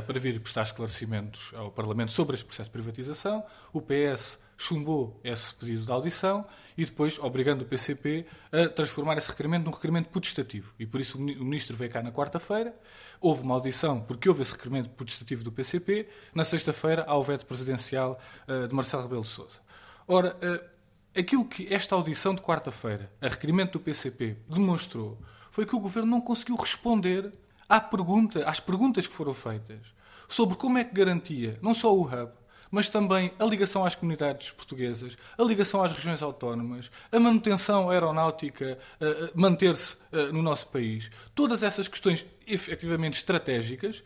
para 0.06 0.20
vir 0.20 0.40
prestar 0.40 0.64
esclarecimentos 0.64 1.54
ao 1.54 1.70
Parlamento 1.70 2.12
sobre 2.12 2.34
este 2.34 2.46
processo 2.46 2.70
de 2.70 2.74
privatização. 2.74 3.44
O 3.72 3.82
PS 3.82 4.40
chumbou 4.58 5.20
esse 5.24 5.54
pedido 5.54 5.86
de 5.86 5.92
audição 5.92 6.46
e 6.78 6.86
depois 6.86 7.20
obrigando 7.20 7.64
o 7.64 7.68
PCP 7.68 8.26
a 8.52 8.70
transformar 8.70 9.18
esse 9.18 9.30
requerimento 9.30 9.66
num 9.66 9.72
requerimento 9.72 10.10
putestativo. 10.10 10.74
E 10.80 10.86
por 10.86 11.00
isso 11.00 11.18
o 11.18 11.22
ministro 11.22 11.76
veio 11.76 11.92
cá 11.92 12.02
na 12.02 12.12
quarta-feira, 12.12 12.74
houve 13.20 13.44
uma 13.44 13.56
audição 13.56 14.02
porque 14.02 14.28
houve 14.28 14.42
esse 14.42 14.54
requerimento 14.54 14.90
putestativo 14.90 15.44
do 15.44 15.52
PCP, 15.52 16.08
na 16.34 16.44
sexta-feira 16.44 17.06
há 17.08 17.18
o 17.18 17.24
veto 17.24 17.46
presidencial 17.46 18.20
uh, 18.48 18.68
de 18.68 18.74
Marcelo 18.74 19.04
Rebelo 19.04 19.24
de 19.24 19.30
Sousa. 19.30 19.60
Ora, 20.08 20.36
uh, 20.36 21.20
aquilo 21.20 21.46
que 21.46 21.74
esta 21.74 21.96
audição 21.96 22.36
de 22.36 22.42
quarta-feira, 22.42 23.12
a 23.22 23.28
requerimento 23.28 23.74
do 23.74 23.80
PCP, 23.80 24.38
demonstrou 24.50 25.18
foi 25.52 25.66
que 25.66 25.76
o 25.76 25.80
governo 25.80 26.12
não 26.12 26.22
conseguiu 26.22 26.56
responder 26.56 27.32
à 27.68 27.80
pergunta, 27.80 28.48
às 28.48 28.60
perguntas 28.60 29.08
que 29.08 29.14
foram 29.14 29.34
feitas 29.34 29.80
sobre 30.28 30.56
como 30.56 30.78
é 30.78 30.84
que 30.84 30.94
garantia 30.94 31.58
não 31.62 31.74
só 31.74 31.96
o 31.96 32.04
hub, 32.04 32.32
mas 32.72 32.90
também 32.90 33.32
a 33.40 33.46
ligação 33.46 33.86
às 33.86 33.96
comunidades 33.96 34.52
portuguesas, 34.52 35.16
a 35.38 35.44
ligação 35.44 35.84
às 35.84 35.94
regiões 35.94 36.22
autónomas, 36.22 36.92
a 37.12 37.20
manutenção 37.20 37.90
aeronáutica, 37.90 38.78
manter-se 39.34 39.96
no 40.34 40.42
nosso 40.42 40.68
país. 40.68 41.10
Todas 41.34 41.64
essas 41.64 41.88
questões 41.88 42.26
efetivamente 42.46 43.14
estratégicas 43.14 44.04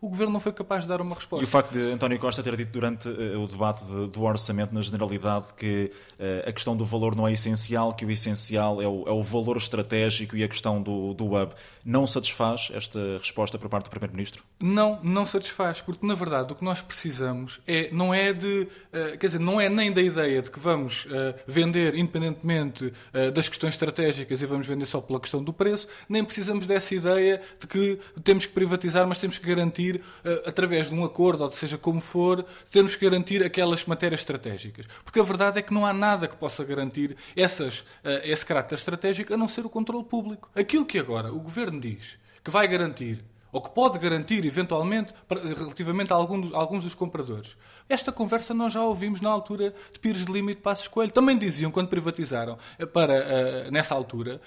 o 0.00 0.08
Governo 0.08 0.32
não 0.32 0.40
foi 0.40 0.52
capaz 0.52 0.84
de 0.84 0.88
dar 0.88 1.00
uma 1.00 1.14
resposta. 1.14 1.44
E 1.44 1.46
o 1.46 1.48
facto 1.48 1.72
de 1.72 1.92
António 1.92 2.18
Costa 2.18 2.42
ter 2.42 2.56
dito 2.56 2.72
durante 2.72 3.08
uh, 3.08 3.40
o 3.40 3.46
debate 3.46 3.84
de, 3.84 4.06
do 4.08 4.22
orçamento 4.22 4.74
na 4.74 4.80
generalidade 4.80 5.52
que 5.54 5.92
uh, 6.18 6.48
a 6.48 6.52
questão 6.52 6.74
do 6.74 6.84
valor 6.84 7.14
não 7.14 7.28
é 7.28 7.32
essencial, 7.32 7.92
que 7.92 8.06
o 8.06 8.10
essencial 8.10 8.80
é 8.80 8.88
o, 8.88 9.04
é 9.06 9.10
o 9.10 9.22
valor 9.22 9.58
estratégico 9.58 10.36
e 10.36 10.42
a 10.42 10.48
questão 10.48 10.80
do, 10.80 11.12
do 11.12 11.34
hub, 11.34 11.52
não 11.84 12.06
satisfaz 12.06 12.70
esta 12.72 12.98
resposta 13.18 13.58
por 13.58 13.68
parte 13.68 13.84
do 13.84 13.90
Primeiro-Ministro? 13.90 14.42
Não, 14.58 14.98
não 15.02 15.26
satisfaz, 15.26 15.82
porque 15.82 16.06
na 16.06 16.14
verdade 16.14 16.52
o 16.52 16.56
que 16.56 16.64
nós 16.64 16.80
precisamos 16.80 17.60
é, 17.66 17.90
não 17.92 18.14
é 18.14 18.32
de, 18.32 18.68
uh, 18.92 19.18
quer 19.18 19.26
dizer, 19.26 19.38
não 19.38 19.60
é 19.60 19.68
nem 19.68 19.92
da 19.92 20.00
ideia 20.00 20.40
de 20.40 20.50
que 20.50 20.58
vamos 20.58 21.06
vender 21.46 21.94
independentemente 21.94 22.92
das 23.34 23.48
questões 23.48 23.74
estratégicas 23.74 24.40
e 24.40 24.46
vamos 24.46 24.66
vender 24.66 24.86
só 24.86 25.00
pela 25.00 25.20
questão 25.20 25.42
do 25.42 25.52
preço, 25.52 25.88
nem 26.08 26.24
precisamos 26.24 26.66
dessa 26.66 26.94
ideia 26.94 27.40
de 27.58 27.66
que 27.66 27.98
temos 28.22 28.46
que 28.46 28.52
privatizar, 28.52 29.06
mas 29.06 29.18
temos 29.18 29.38
que 29.38 29.46
garantir 29.46 29.89
garantir, 29.90 29.96
uh, 29.98 30.48
através 30.48 30.88
de 30.88 30.94
um 30.94 31.04
acordo, 31.04 31.44
ou 31.44 31.52
seja 31.52 31.76
como 31.76 32.00
for, 32.00 32.44
temos 32.70 32.94
que 32.94 33.04
garantir 33.04 33.42
aquelas 33.42 33.84
matérias 33.84 34.20
estratégicas. 34.20 34.86
Porque 35.04 35.18
a 35.18 35.22
verdade 35.22 35.58
é 35.58 35.62
que 35.62 35.74
não 35.74 35.84
há 35.84 35.92
nada 35.92 36.28
que 36.28 36.36
possa 36.36 36.64
garantir 36.64 37.16
essas, 37.36 37.80
uh, 37.80 38.20
esse 38.24 38.44
caráter 38.44 38.76
estratégico 38.76 39.34
a 39.34 39.36
não 39.36 39.48
ser 39.48 39.66
o 39.66 39.70
controle 39.70 40.04
público. 40.04 40.50
Aquilo 40.54 40.84
que 40.84 40.98
agora 40.98 41.32
o 41.32 41.40
Governo 41.40 41.80
diz 41.80 42.18
que 42.42 42.50
vai 42.50 42.66
garantir 42.68 43.22
ou 43.52 43.60
que 43.60 43.70
pode 43.70 43.98
garantir, 43.98 44.44
eventualmente, 44.44 45.12
relativamente 45.28 46.12
a, 46.12 46.16
alguns 46.16 46.84
dos 46.84 46.94
compradores. 46.94 47.56
Esta 47.88 48.12
conversa 48.12 48.54
nós 48.54 48.72
já 48.72 48.80
ouvimos 48.80 49.20
na 49.20 49.28
altura 49.28 49.74
de 49.92 49.98
Pires 49.98 50.24
de 50.24 50.32
Lima 50.32 50.52
e 50.52 50.54
de 50.54 50.60
Passos 50.60 50.86
Coelho. 50.86 51.10
Também 51.10 51.36
diziam, 51.36 51.68
quando 51.68 51.88
privatizaram, 51.88 52.56
eh, 52.78 52.86
para, 52.86 53.68
nessa 53.68 53.92
altura, 53.92 54.40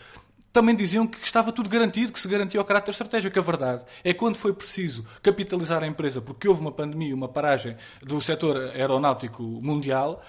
também 0.54 0.76
diziam 0.76 1.08
que 1.08 1.18
estava 1.26 1.52
tudo 1.52 1.68
garantido, 1.68 2.14
que 2.14 2.20
se 2.20 2.28
garantia 2.28 2.62
o 2.62 2.64
caráter 2.64 2.92
estratégico. 2.92 3.38
A 3.40 3.42
verdade 3.42 3.84
é 4.04 4.14
que 4.14 4.20
quando 4.20 4.38
foi 4.38 4.54
preciso 4.54 5.04
capitalizar 5.24 5.84
a 5.84 5.88
empresa, 5.88 6.22
porque 6.22 6.48
houve 6.48 6.62
uma 6.62 6.72
pandemia, 6.72 7.16
uma 7.16 7.28
paragem 7.28 7.76
do 8.04 8.22
setor 8.22 8.58
aeronáutico 8.58 9.42
mundial, 9.42 10.22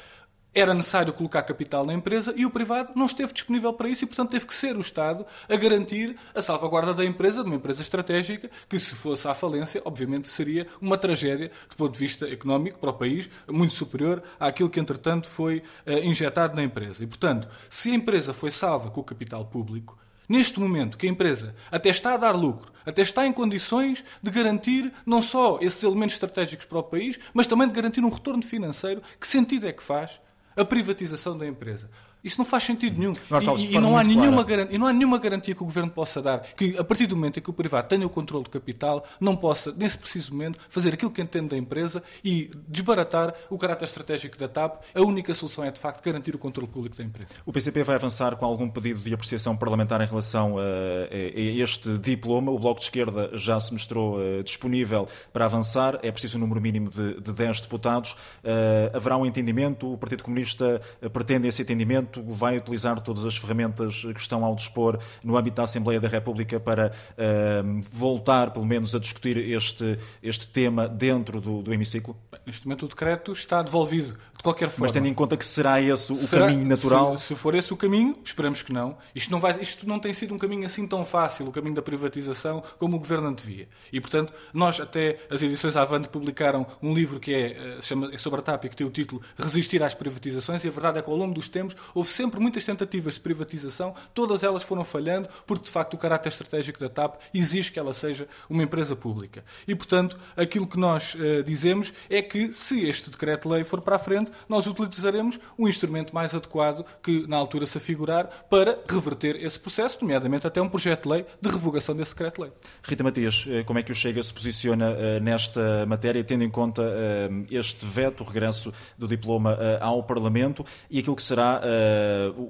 era 0.55 0.73
necessário 0.73 1.13
colocar 1.13 1.43
capital 1.43 1.85
na 1.85 1.93
empresa 1.93 2.33
e 2.37 2.47
o 2.47 2.51
privado 2.51 2.93
não 2.95 3.07
esteve 3.07 3.33
disponível 3.33 3.73
para 3.73 3.89
isso 3.89 4.05
e, 4.05 4.07
portanto, 4.07 4.31
teve 4.31 4.47
que 4.47 4.55
ser 4.55 4.77
o 4.77 4.81
Estado 4.81 5.27
a 5.49 5.57
garantir 5.57 6.17
a 6.33 6.41
salvaguarda 6.41 6.95
da 6.95 7.05
empresa, 7.05 7.43
de 7.43 7.49
uma 7.49 7.57
empresa 7.57 7.83
estratégica, 7.83 8.49
que, 8.69 8.79
se 8.79 8.95
fosse 8.95 9.27
à 9.27 9.35
falência, 9.35 9.83
obviamente 9.85 10.29
seria 10.29 10.67
uma 10.81 10.97
tragédia 10.97 11.51
do 11.69 11.77
ponto 11.77 11.93
de 11.93 11.99
vista 11.99 12.31
económico 12.31 12.79
para 12.79 12.91
o 12.91 12.95
país, 12.95 13.29
muito 13.49 13.75
superior 13.75 14.23
àquilo 14.39 14.71
que, 14.71 14.79
entretanto, 14.79 15.29
foi 15.29 15.59
uh, 15.87 15.91
injetado 16.05 16.57
na 16.57 16.63
empresa. 16.63 17.03
E, 17.03 17.07
portanto, 17.07 17.49
se 17.69 17.91
a 17.91 17.95
empresa 17.95 18.33
foi 18.33 18.53
salva 18.53 18.91
com 18.91 19.01
o 19.01 19.05
capital 19.05 19.45
público, 19.47 19.99
Neste 20.29 20.59
momento, 20.59 20.97
que 20.97 21.07
a 21.07 21.11
empresa 21.11 21.55
até 21.71 21.91
está 21.91 22.15
a 22.15 22.17
dar 22.17 22.33
lucro, 22.33 22.73
até 22.85 23.03
está 23.03 23.27
em 23.27 23.33
condições 23.33 24.05
de 24.23 24.31
garantir 24.31 24.93
não 25.05 25.21
só 25.21 25.59
esses 25.61 25.83
elementos 25.83 26.15
estratégicos 26.15 26.67
para 26.67 26.79
o 26.79 26.83
país, 26.83 27.19
mas 27.33 27.47
também 27.47 27.69
de 27.69 27.75
garantir 27.75 28.05
um 28.05 28.09
retorno 28.09 28.43
financeiro, 28.43 29.03
que 29.21 29.27
sentido 29.27 29.67
é 29.67 29.73
que 29.73 29.83
faz 29.83 30.21
a 30.57 30.65
privatização 30.65 31.37
da 31.37 31.47
empresa? 31.47 31.91
Isso 32.25 32.39
não 32.39 32.45
faz 32.45 32.63
sentido 32.63 32.99
nenhum. 32.99 33.13
E, 33.13 33.75
e, 33.75 33.79
não 33.79 33.99
há 33.99 34.03
nenhuma 34.03 34.43
garantia, 34.43 34.75
e 34.75 34.79
não 34.79 34.87
há 34.87 34.93
nenhuma 34.93 35.19
garantia 35.19 35.55
que 35.55 35.63
o 35.63 35.67
Governo 35.67 35.91
possa 35.91 36.23
dar 36.23 36.41
que, 36.57 36.77
a 36.79 36.83
partir 36.83 37.07
do 37.07 37.15
momento 37.15 37.39
em 37.39 37.43
que 37.43 37.51
o 37.51 37.53
privado 37.53 37.87
tenha 37.87 38.07
o 38.07 38.11
controle 38.11 38.45
do 38.45 38.51
capital, 38.51 39.05
não 39.21 39.37
possa, 39.37 39.73
nesse 39.77 39.99
preciso 39.99 40.33
momento, 40.33 40.59
fazer 40.71 40.95
aquilo 40.95 41.11
que 41.11 41.21
entende 41.21 41.49
da 41.49 41.57
empresa 41.57 42.03
e 42.25 42.51
desbaratar 42.67 43.35
o 43.51 43.59
caráter 43.59 43.85
estratégico 43.85 44.39
da 44.39 44.49
TAP. 44.49 44.83
A 44.95 45.03
única 45.03 45.35
solução 45.35 45.63
é, 45.63 45.71
de 45.71 45.79
facto, 45.79 46.03
garantir 46.03 46.35
o 46.35 46.39
controle 46.39 46.69
público 46.69 46.97
da 46.97 47.05
empresa. 47.05 47.29
O 47.45 47.53
PCP 47.53 47.85
vai 47.85 47.97
avançar 47.97 48.37
com 48.37 48.47
algum 48.47 48.71
pedido 48.71 49.01
de 49.01 49.13
apreciação 49.13 49.55
parlamentar 49.55 50.01
em 50.01 50.07
relação 50.07 50.57
a, 50.59 50.63
a 50.63 51.17
este 51.35 51.99
diploma. 51.99 52.51
O 52.51 52.59
Bloco 52.59 52.81
de 52.81 52.87
Esquerda 52.87 53.31
já 53.35 53.61
se 53.61 53.73
mostrou 53.73 54.19
uh, 54.19 54.43
disponível 54.43 55.07
para 55.31 55.45
avançar. 55.45 55.99
É 56.03 56.11
preciso 56.11 56.39
um 56.39 56.41
número 56.41 56.61
mínimo 56.61 56.89
de, 56.89 57.21
de 57.21 57.33
10 57.33 57.61
deputados. 57.61 58.13
Uh, 58.13 58.97
haverá 58.97 59.17
um 59.19 59.27
entendimento. 59.27 59.93
O 59.93 59.99
Partido 59.99 60.25
Comunista 60.25 60.81
pretende 61.13 61.49
esse 61.49 61.61
entendimento 61.61 62.14
vai 62.23 62.57
utilizar 62.57 63.01
todas 63.01 63.25
as 63.25 63.37
ferramentas 63.37 64.03
que 64.03 64.21
estão 64.21 64.45
ao 64.45 64.55
dispor 64.55 64.99
no 65.23 65.37
âmbito 65.37 65.57
da 65.57 65.65
Assembleia 65.65 66.01
da 66.01 66.09
República 66.09 66.59
para 66.61 66.91
uh, 66.91 67.81
voltar, 67.91 68.51
pelo 68.51 68.67
menos, 68.67 68.95
a 68.95 68.99
discutir 68.99 69.37
este, 69.37 69.99
este 70.23 70.49
tema 70.49 70.89
dentro 70.89 71.41
do, 71.41 71.63
do 71.63 71.73
hemiciclo? 71.73 72.17
Neste 72.47 72.67
momento 72.67 72.87
o 72.87 72.89
decreto 72.89 73.33
está 73.33 73.63
devolvido 73.63 74.15
de 74.37 74.43
qualquer 74.43 74.69
forma. 74.69 74.85
Mas 74.87 74.93
tendo 74.93 75.09
em 75.09 75.15
conta 75.15 75.37
que 75.37 75.45
será 75.45 75.81
esse 75.81 76.13
o 76.13 76.17
será, 76.17 76.47
caminho 76.47 76.67
natural? 76.67 77.19
Se, 77.19 77.29
se, 77.29 77.35
for 77.35 77.55
esse 77.55 77.73
o 77.73 77.77
caminho, 77.77 78.17
esperamos 78.25 78.63
que 78.63 78.73
não. 78.73 78.97
Isto 79.15 79.31
não, 79.31 79.41
vai, 79.41 79.61
isto 79.61 79.87
não 79.89 79.99
tem 79.99 80.13
sido 80.13 80.35
um 80.35 80.39
caminho 80.39 80.67
assim 80.67 80.87
tão 80.87 81.05
fácil, 81.05 81.49
o 81.49 81.53
caminho 81.53 81.75
da 81.75 81.83
privatização, 81.83 82.63
como 82.79 82.97
o 82.97 82.99
Governo 82.99 83.29
antevia. 83.29 83.69
E, 83.93 84.01
portanto, 84.01 84.33
nós 84.53 84.81
até, 84.81 85.19
as 85.31 85.43
edições 85.43 85.77
Avante 85.77 86.09
publicaram 86.09 86.67
um 86.83 86.95
livro 86.95 87.19
que 87.19 87.33
é, 87.33 87.53
eh, 87.53 87.79
chama, 87.81 88.11
é 88.13 88.17
sobre 88.17 88.41
a 88.41 88.43
TAP 88.43 88.65
e 88.65 88.69
que 88.69 88.77
tem 88.77 88.87
o 88.87 88.91
título 88.91 89.23
Resistir 89.37 89.83
às 89.83 89.95
privatizações 89.95 90.65
e 90.65 90.69
a 90.69 90.71
verdade 90.71 90.99
é 90.99 91.03
que 91.03 91.11
ao 91.11 91.17
longo 91.17 91.35
dos 91.35 91.49
tempos 91.49 91.77
houve 92.05 92.11
sempre 92.11 92.39
muitas 92.39 92.65
tentativas 92.65 93.15
de 93.15 93.21
privatização, 93.21 93.95
todas 94.13 94.45
elas 94.45 94.63
foram 94.63 94.85
falhando, 94.85 95.29
porque 95.47 95.65
de 95.65 95.71
facto 95.71 95.95
o 95.95 95.99
caráter 95.99 96.29
estratégico 96.29 96.79
da 96.79 96.89
TAP 96.89 97.17
exige 97.33 97.73
que 97.73 97.79
ela 97.79 97.95
seja 97.95 98.29
uma 98.49 98.63
empresa 98.63 98.95
pública. 98.95 99.43
E, 99.67 99.75
portanto, 99.75 100.19
aquilo 100.37 100.67
que 100.67 100.79
nós 100.79 101.15
uh, 101.15 101.43
dizemos 101.43 101.95
é 102.11 102.21
que, 102.21 102.53
se 102.53 102.87
este 102.87 103.09
decreto-lei 103.09 103.65
for 103.65 103.81
para 103.81 103.97
a 103.97 103.99
frente, 103.99 104.31
nós 104.49 104.67
utilizaremos 104.67 105.41
o 105.57 105.67
instrumento 105.67 106.15
mais 106.15 106.35
adequado 106.35 106.85
que 107.03 107.27
na 107.27 107.37
altura 107.37 107.65
se 107.65 107.79
afigurar 107.79 108.27
para 108.51 108.79
reverter 108.89 109.43
esse 109.43 109.59
processo, 109.59 109.99
nomeadamente 110.03 110.47
até 110.47 110.61
um 110.61 110.69
projeto 110.69 111.05
de 111.05 111.09
lei 111.09 111.27
de 111.41 111.51
revogação 111.51 111.97
desse 111.97 112.13
decreto-lei. 112.13 112.53
Rita 112.83 113.03
Matias, 113.03 113.47
eh, 113.49 113.63
como 113.63 113.79
é 113.79 113.83
que 113.83 113.93
o 113.93 113.95
Chega 113.95 114.23
se 114.23 114.35
posiciona 114.35 114.91
uh, 114.91 115.23
nesta 115.23 115.87
matéria, 115.87 116.23
tendo 116.23 116.45
em 116.45 116.51
conta 116.51 116.83
uh, 116.83 117.47
este 117.51 117.87
veto, 117.87 118.23
o 118.23 118.27
regresso 118.27 118.73
do 118.99 119.09
diploma 119.09 119.57
ao 119.81 120.03
Parlamento 120.03 120.65
e 120.91 120.99
aquilo 120.99 121.17
que 121.17 121.23
será 121.23 121.61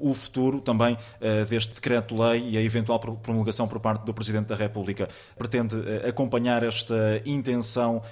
o 0.01 0.13
futuro 0.15 0.61
também 0.61 0.97
deste 1.49 1.75
decreto-lei 1.75 2.51
e 2.51 2.59
a 2.59 2.63
eventual 2.63 2.99
promulgação 2.99 3.67
por 3.67 3.81
parte 3.81 4.05
do 4.05 4.15
Presidente 4.15 4.47
da 4.47 4.55
República? 4.55 5.09
Pretende 5.37 5.77
acompanhar 6.07 6.63
esta 6.63 7.21
intenção 7.25 8.03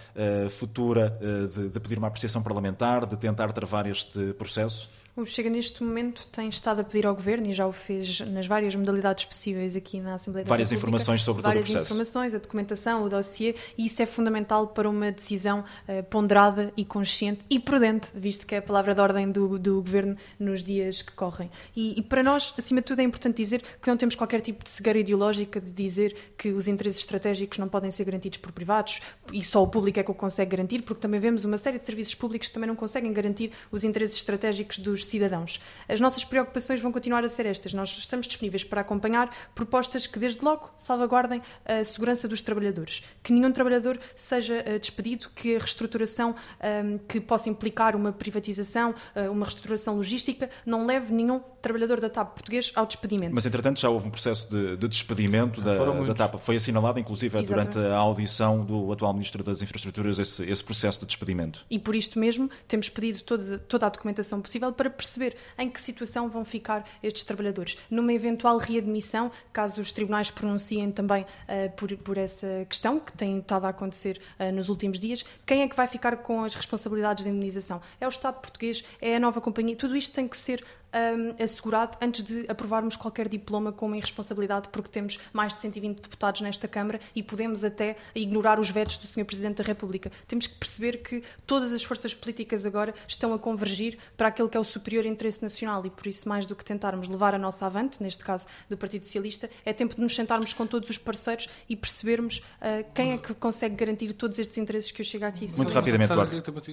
futura 0.50 1.18
de, 1.54 1.70
de 1.70 1.80
pedir 1.80 1.98
uma 1.98 2.08
apreciação 2.08 2.42
parlamentar, 2.42 3.06
de 3.06 3.16
tentar 3.16 3.52
travar 3.52 3.86
este 3.86 4.32
processo? 4.34 4.88
O 5.14 5.26
Chega 5.26 5.50
neste 5.50 5.84
momento 5.84 6.26
tem 6.28 6.48
estado 6.48 6.80
a 6.80 6.84
pedir 6.84 7.04
ao 7.04 7.14
Governo 7.14 7.46
e 7.50 7.52
já 7.52 7.66
o 7.66 7.72
fez 7.72 8.20
nas 8.20 8.46
várias 8.46 8.74
modalidades 8.74 9.26
possíveis 9.26 9.76
aqui 9.76 10.00
na 10.00 10.14
Assembleia 10.14 10.46
várias 10.46 10.70
República. 10.70 10.90
Várias 10.90 11.04
informações 11.04 11.22
sobre 11.22 11.42
todo 11.42 11.50
o 11.50 11.52
processo. 11.52 11.72
Várias 11.72 11.90
informações, 11.90 12.34
a 12.34 12.38
documentação, 12.38 13.04
o 13.04 13.08
dossiê 13.10 13.54
e 13.76 13.84
isso 13.84 14.00
é 14.00 14.06
fundamental 14.06 14.68
para 14.68 14.88
uma 14.88 15.12
decisão 15.12 15.60
uh, 15.86 16.02
ponderada 16.04 16.72
e 16.78 16.82
consciente 16.82 17.44
e 17.50 17.60
prudente, 17.60 18.08
visto 18.14 18.46
que 18.46 18.54
é 18.54 18.58
a 18.58 18.62
palavra 18.62 18.94
de 18.94 19.02
ordem 19.02 19.30
do, 19.30 19.58
do 19.58 19.82
Governo 19.82 20.16
nos 20.38 20.64
dias 20.64 21.02
que 21.02 21.12
correm. 21.12 21.50
E, 21.76 21.98
e, 21.98 22.02
para 22.02 22.22
nós, 22.22 22.54
acima 22.56 22.80
de 22.80 22.86
tudo, 22.86 23.00
é 23.00 23.04
importante 23.04 23.36
dizer 23.36 23.62
que 23.82 23.90
não 23.90 23.98
temos 23.98 24.14
qualquer 24.14 24.40
tipo 24.40 24.64
de 24.64 24.70
cegueira 24.70 24.98
ideológica 24.98 25.60
de 25.60 25.72
dizer 25.72 26.16
que 26.38 26.52
os 26.52 26.66
interesses 26.66 27.00
estratégicos 27.00 27.58
não 27.58 27.68
podem 27.68 27.90
ser 27.90 28.04
garantidos 28.04 28.38
por 28.38 28.50
privados 28.50 29.02
e 29.30 29.44
só 29.44 29.62
o 29.62 29.68
público 29.68 30.00
é 30.00 30.02
que 30.02 30.10
o 30.10 30.14
consegue 30.14 30.52
garantir, 30.52 30.80
porque 30.80 31.02
também 31.02 31.20
vemos 31.20 31.44
uma 31.44 31.58
série 31.58 31.78
de 31.78 31.84
serviços 31.84 32.14
públicos 32.14 32.48
que 32.48 32.54
também 32.54 32.66
não 32.66 32.76
conseguem 32.76 33.12
garantir 33.12 33.52
os 33.70 33.84
interesses 33.84 34.16
estratégicos 34.16 34.78
dos 34.78 35.01
cidadãos. 35.04 35.60
As 35.88 36.00
nossas 36.00 36.24
preocupações 36.24 36.80
vão 36.80 36.90
continuar 36.90 37.24
a 37.24 37.28
ser 37.28 37.46
estas. 37.46 37.74
Nós 37.74 37.96
estamos 37.96 38.26
disponíveis 38.26 38.64
para 38.64 38.80
acompanhar 38.80 39.30
propostas 39.54 40.06
que, 40.06 40.18
desde 40.18 40.42
logo, 40.42 40.70
salvaguardem 40.78 41.42
a 41.64 41.84
segurança 41.84 42.26
dos 42.26 42.40
trabalhadores. 42.40 43.02
Que 43.22 43.32
nenhum 43.32 43.52
trabalhador 43.52 43.98
seja 44.16 44.62
eh, 44.64 44.78
despedido, 44.78 45.28
que 45.34 45.56
a 45.56 45.58
reestruturação 45.58 46.34
ehm, 46.60 46.98
que 47.08 47.20
possa 47.20 47.48
implicar 47.48 47.94
uma 47.94 48.12
privatização, 48.12 48.94
eh, 49.14 49.28
uma 49.28 49.44
reestruturação 49.44 49.96
logística, 49.96 50.48
não 50.64 50.86
leve 50.86 51.02
leve 51.02 51.12
nenhum 51.12 51.40
trabalhador 51.60 52.00
da 52.00 52.08
TAP 52.08 52.34
português 52.34 52.72
ao 52.74 52.86
despedimento. 52.86 53.34
Mas, 53.34 53.46
entretanto, 53.46 53.80
já 53.80 53.88
houve 53.88 54.08
um 54.08 54.10
processo 54.10 54.50
de, 54.50 54.76
de 54.76 54.88
despedimento 54.88 55.60
da, 55.60 55.76
da, 55.84 56.14
TAP. 56.14 56.38
Foi 56.38 56.56
assinalado, 56.56 56.98
inclusive, 56.98 57.38
Exatamente. 57.38 57.74
durante 57.74 57.92
a 57.92 57.96
audição 57.96 58.64
do 58.64 58.90
atual 58.90 59.12
Ministro 59.12 59.42
das 59.42 59.62
Infraestruturas, 59.62 60.18
esse, 60.18 60.44
esse, 60.44 60.62
processo 60.62 61.00
de 61.00 61.06
despedimento. 61.06 61.64
E 61.70 61.78
por 61.78 61.94
isto 61.94 62.18
mesmo, 62.18 62.50
temos 62.66 62.88
pedido 62.88 63.22
toda, 63.22 63.58
toda 63.58 63.86
a 63.86 63.88
documentação 63.88 64.40
possível 64.40 64.72
para 64.72 64.90
perceber 64.92 65.36
em 65.58 65.68
que 65.68 65.80
situação 65.80 66.28
vão 66.28 66.44
ficar 66.44 66.88
estes 67.02 67.24
trabalhadores. 67.24 67.76
Numa 67.90 68.12
eventual 68.12 68.58
readmissão, 68.58 69.30
caso 69.52 69.80
os 69.80 69.92
tribunais 69.92 70.30
pronunciem 70.30 70.90
também 70.90 71.22
uh, 71.22 71.70
por, 71.76 71.96
por 71.98 72.18
essa 72.18 72.66
questão, 72.68 73.00
que 73.00 73.12
tem 73.12 73.38
estado 73.38 73.64
a 73.64 73.70
acontecer 73.70 74.20
uh, 74.38 74.52
nos 74.52 74.68
últimos 74.68 74.98
dias, 74.98 75.24
quem 75.44 75.62
é 75.62 75.68
que 75.68 75.76
vai 75.76 75.86
ficar 75.86 76.16
com 76.18 76.44
as 76.44 76.54
responsabilidades 76.54 77.24
de 77.24 77.30
indemnização? 77.30 77.80
É 78.00 78.06
o 78.06 78.08
Estado 78.08 78.40
português? 78.40 78.84
É 79.00 79.16
a 79.16 79.20
nova 79.20 79.40
companhia? 79.40 79.76
Tudo 79.76 79.96
isto 79.96 80.14
tem 80.14 80.28
que 80.28 80.36
ser 80.36 80.64
um, 80.92 81.42
assegurado 81.42 81.96
antes 82.00 82.24
de 82.24 82.44
aprovarmos 82.48 82.96
qualquer 82.96 83.28
diploma 83.28 83.72
com 83.72 83.86
uma 83.86 83.96
irresponsabilidade, 83.96 84.68
porque 84.68 84.88
temos 84.88 85.18
mais 85.32 85.54
de 85.54 85.60
120 85.60 86.00
deputados 86.00 86.40
nesta 86.40 86.68
Câmara 86.68 87.00
e 87.14 87.22
podemos 87.22 87.64
até 87.64 87.96
ignorar 88.14 88.58
os 88.58 88.70
vetos 88.70 88.96
do 88.96 89.06
Sr. 89.06 89.24
Presidente 89.24 89.58
da 89.58 89.64
República. 89.64 90.10
Temos 90.26 90.46
que 90.46 90.54
perceber 90.54 90.98
que 90.98 91.22
todas 91.46 91.72
as 91.72 91.82
forças 91.82 92.14
políticas 92.14 92.64
agora 92.64 92.94
estão 93.06 93.32
a 93.34 93.38
convergir 93.38 93.98
para 94.16 94.28
aquele 94.28 94.48
que 94.48 94.56
é 94.56 94.60
o 94.60 94.64
superior 94.64 95.06
interesse 95.06 95.42
nacional 95.42 95.84
e 95.86 95.90
por 95.90 96.06
isso, 96.06 96.28
mais 96.28 96.46
do 96.46 96.54
que 96.54 96.64
tentarmos 96.64 97.08
levar 97.08 97.34
a 97.34 97.38
nossa 97.38 97.66
avante, 97.66 98.02
neste 98.02 98.24
caso 98.24 98.46
do 98.68 98.76
Partido 98.76 99.04
Socialista, 99.04 99.48
é 99.64 99.72
tempo 99.72 99.94
de 99.94 100.00
nos 100.00 100.14
sentarmos 100.14 100.52
com 100.52 100.66
todos 100.66 100.88
os 100.88 100.98
parceiros 100.98 101.48
e 101.68 101.76
percebermos 101.76 102.38
uh, 102.38 102.84
quem 102.94 103.12
é 103.12 103.18
que 103.18 103.34
consegue 103.34 103.74
garantir 103.74 104.12
todos 104.12 104.38
estes 104.38 104.58
interesses 104.58 104.90
que 104.90 105.02
eu 105.02 105.06
chego 105.06 105.24
aqui. 105.24 105.46
Muito 105.56 105.72
rapidamente, 105.72 106.12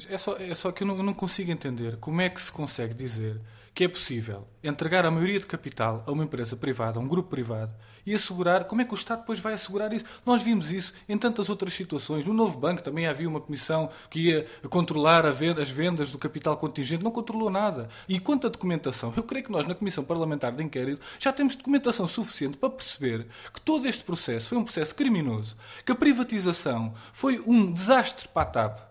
É 0.10 0.18
só, 0.18 0.38
é 0.38 0.56
só 0.56 0.72
que 0.72 0.84
eu 0.84 0.88
não, 0.88 0.98
eu 0.98 1.04
não 1.04 1.14
consigo 1.14 1.52
entender 1.52 1.98
como 1.98 2.22
é 2.22 2.30
que 2.30 2.42
se 2.42 2.52
consegue 2.52 2.94
dizer 2.94 3.40
que 3.74 3.84
é 3.84 3.88
possível 3.88 4.48
entregar 4.64 5.06
a 5.06 5.12
maioria 5.12 5.40
de 5.40 5.46
capital 5.46 6.04
a 6.06 6.12
uma 6.12 6.24
empresa 6.24 6.56
privada, 6.56 7.00
a 7.00 7.02
um 7.02 7.08
grupo 7.08 7.30
privado, 7.30 7.74
e 8.06 8.14
assegurar, 8.14 8.66
como 8.66 8.82
é 8.82 8.86
que 8.86 8.94
o 8.94 8.96
Estado 8.96 9.20
depois 9.20 9.40
vai 9.40 9.54
assegurar 9.54 9.94
isso? 9.94 10.06
Nós 10.26 10.42
vimos 10.42 10.72
isso 10.72 10.94
em 11.08 11.18
tantas 11.18 11.50
outras 11.50 11.74
situações. 11.74 12.26
No 12.26 12.34
Novo 12.34 12.58
Banco 12.58 12.82
também 12.82 13.06
havia 13.06 13.30
uma 13.30 13.40
comissão 13.40 13.90
que 14.10 14.30
ia 14.30 14.48
controlar 14.70 15.26
as 15.26 15.70
vendas 15.70 16.12
do 16.12 16.18
capital 16.18 16.58
contingente, 16.58 17.04
não 17.04 17.12
controlou 17.12 17.50
nada. 17.50 17.88
E 18.08 18.20
quanto 18.20 18.48
à 18.48 18.50
documentação, 18.50 19.14
eu 19.16 19.24
creio 19.24 19.46
que 19.46 19.52
nós 19.52 19.66
na 19.66 19.76
Comissão 19.76 20.04
Parlamentar 20.04 20.52
de 20.52 20.64
Inquérito 20.64 21.06
já 21.20 21.32
temos 21.32 21.56
documentação 21.56 22.08
suficiente 22.08 22.58
para 22.58 22.70
perceber 22.70 23.28
que 23.54 23.62
todo 23.62 23.88
este 23.88 24.04
processo 24.04 24.50
foi 24.50 24.58
um 24.58 24.64
processo 24.64 24.96
criminoso, 24.96 25.56
que 25.86 25.92
a 25.92 25.96
privatização 25.96 26.94
foi 27.14 27.42
um 27.46 27.72
desastre 27.72 28.28
para 28.28 28.42
a 28.42 28.46
TAP, 28.46 28.89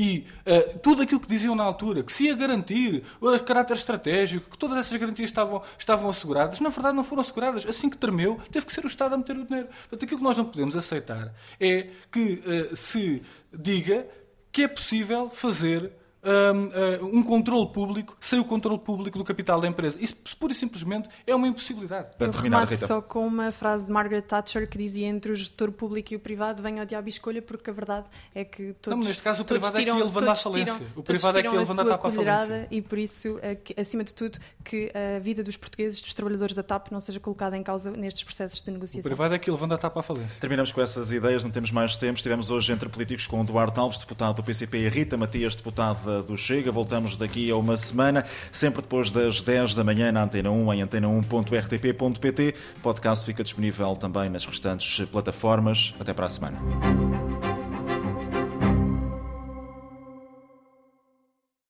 e 0.00 0.26
uh, 0.46 0.78
tudo 0.78 1.02
aquilo 1.02 1.20
que 1.20 1.28
diziam 1.28 1.54
na 1.54 1.62
altura, 1.62 2.02
que 2.02 2.10
se 2.10 2.24
ia 2.24 2.34
garantir 2.34 3.04
o 3.20 3.38
caráter 3.40 3.76
estratégico, 3.76 4.48
que 4.48 4.56
todas 4.56 4.78
essas 4.78 4.96
garantias 4.96 5.28
estavam, 5.28 5.62
estavam 5.78 6.08
asseguradas, 6.08 6.58
na 6.58 6.70
verdade 6.70 6.96
não 6.96 7.04
foram 7.04 7.20
asseguradas. 7.20 7.66
Assim 7.66 7.90
que 7.90 7.98
tremeu, 7.98 8.40
teve 8.50 8.64
que 8.64 8.72
ser 8.72 8.82
o 8.82 8.86
Estado 8.86 9.14
a 9.14 9.18
meter 9.18 9.36
o 9.36 9.44
dinheiro. 9.44 9.68
Portanto, 9.68 10.04
aquilo 10.04 10.16
que 10.16 10.24
nós 10.24 10.38
não 10.38 10.46
podemos 10.46 10.74
aceitar 10.74 11.34
é 11.60 11.88
que 12.10 12.42
uh, 12.72 12.74
se 12.74 13.22
diga 13.52 14.06
que 14.50 14.62
é 14.62 14.68
possível 14.68 15.28
fazer 15.28 15.92
um, 16.22 17.18
um 17.18 17.22
controle 17.22 17.72
público 17.72 18.16
sem 18.20 18.38
o 18.38 18.44
controle 18.44 18.78
público 18.78 19.18
do 19.18 19.24
capital 19.24 19.60
da 19.60 19.68
empresa. 19.68 19.98
Isso, 20.00 20.16
pura 20.38 20.52
e 20.52 20.54
simplesmente, 20.54 21.08
é 21.26 21.34
uma 21.34 21.48
impossibilidade. 21.48 22.16
Para 22.16 22.26
Eu 22.26 22.32
terminar, 22.32 22.64
Rita. 22.64 22.86
só 22.86 23.00
com 23.00 23.26
uma 23.26 23.50
frase 23.52 23.86
de 23.86 23.92
Margaret 23.92 24.22
Thatcher 24.22 24.68
que 24.68 24.76
dizia 24.76 25.06
entre 25.06 25.32
o 25.32 25.34
gestor 25.34 25.72
público 25.72 26.12
e 26.12 26.16
o 26.16 26.20
privado 26.20 26.62
venha 26.62 26.82
ao 26.82 26.86
diabo 26.86 27.08
e 27.08 27.10
escolha, 27.10 27.40
porque 27.40 27.70
a 27.70 27.72
verdade 27.72 28.06
é 28.34 28.44
que 28.44 28.74
todos 28.74 28.98
Não, 28.98 29.06
neste 29.06 29.22
caso 29.22 29.42
o 29.42 29.44
privado 29.44 29.78
tiram, 29.78 29.94
é 29.94 29.96
que 29.96 30.02
ia 30.02 30.04
levando 30.04 30.28
à 30.28 30.34
falência. 30.34 30.74
Tiram, 30.74 30.86
o 30.96 31.02
privado 31.02 31.38
é 31.38 31.42
que 31.42 31.48
ia 31.48 31.58
levando 31.58 31.80
a, 31.80 31.84
TAP 31.84 32.04
à 32.04 32.12
falência. 32.12 32.68
E 32.70 32.82
por 32.82 32.98
isso, 32.98 33.38
é 33.42 33.80
acima 33.80 34.04
de 34.04 34.14
tudo, 34.14 34.38
que 34.64 34.92
a 34.94 35.18
vida 35.18 35.42
dos 35.42 35.56
portugueses, 35.56 36.00
dos 36.00 36.14
trabalhadores 36.14 36.54
da 36.54 36.62
TAP, 36.62 36.90
não 36.90 37.00
seja 37.00 37.20
colocada 37.20 37.56
em 37.56 37.62
causa 37.62 37.90
nestes 37.90 38.24
processos 38.24 38.62
de 38.62 38.70
negociação. 38.70 39.00
O 39.00 39.04
privado 39.04 39.34
é 39.34 39.38
que 39.38 39.48
ia 39.48 39.54
levando 39.54 39.72
a 39.72 39.78
TAP 39.78 39.96
à 39.96 40.02
falência. 40.02 40.40
Terminamos 40.40 40.72
com 40.72 40.80
essas 40.80 41.12
ideias, 41.12 41.42
não 41.42 41.50
temos 41.50 41.70
mais 41.70 41.96
tempo. 41.96 42.16
Estivemos 42.16 42.50
hoje 42.50 42.72
entre 42.72 42.88
políticos 42.88 43.26
com 43.26 43.40
o 43.40 43.44
Duarte 43.44 43.78
Alves, 43.80 43.98
deputado 43.98 44.36
do 44.36 44.42
PCP, 44.42 44.78
e 44.78 44.86
a 44.86 44.90
Rita 44.90 45.16
Matias, 45.16 45.54
deputada 45.54 46.09
do 46.26 46.36
Chega. 46.36 46.70
Voltamos 46.70 46.90
voltamos 46.90 47.16
daqui 47.16 47.50
a 47.50 47.56
uma 47.56 47.76
semana, 47.76 48.24
sempre 48.52 48.82
depois 48.82 49.10
das 49.10 49.40
10 49.40 49.74
da 49.74 49.84
manhã 49.84 50.12
na 50.12 50.24
Antena 50.24 50.50
1, 50.50 50.74
em 50.74 50.82
antena1.rtp.pt. 50.82 52.54
O 52.76 52.80
podcast 52.80 53.24
fica 53.24 53.42
disponível 53.42 53.94
também 53.96 54.28
nas 54.28 54.44
restantes 54.44 55.06
plataformas. 55.06 55.94
Até 55.98 56.12
para 56.12 56.26
a 56.26 56.28
semana. 56.28 57.49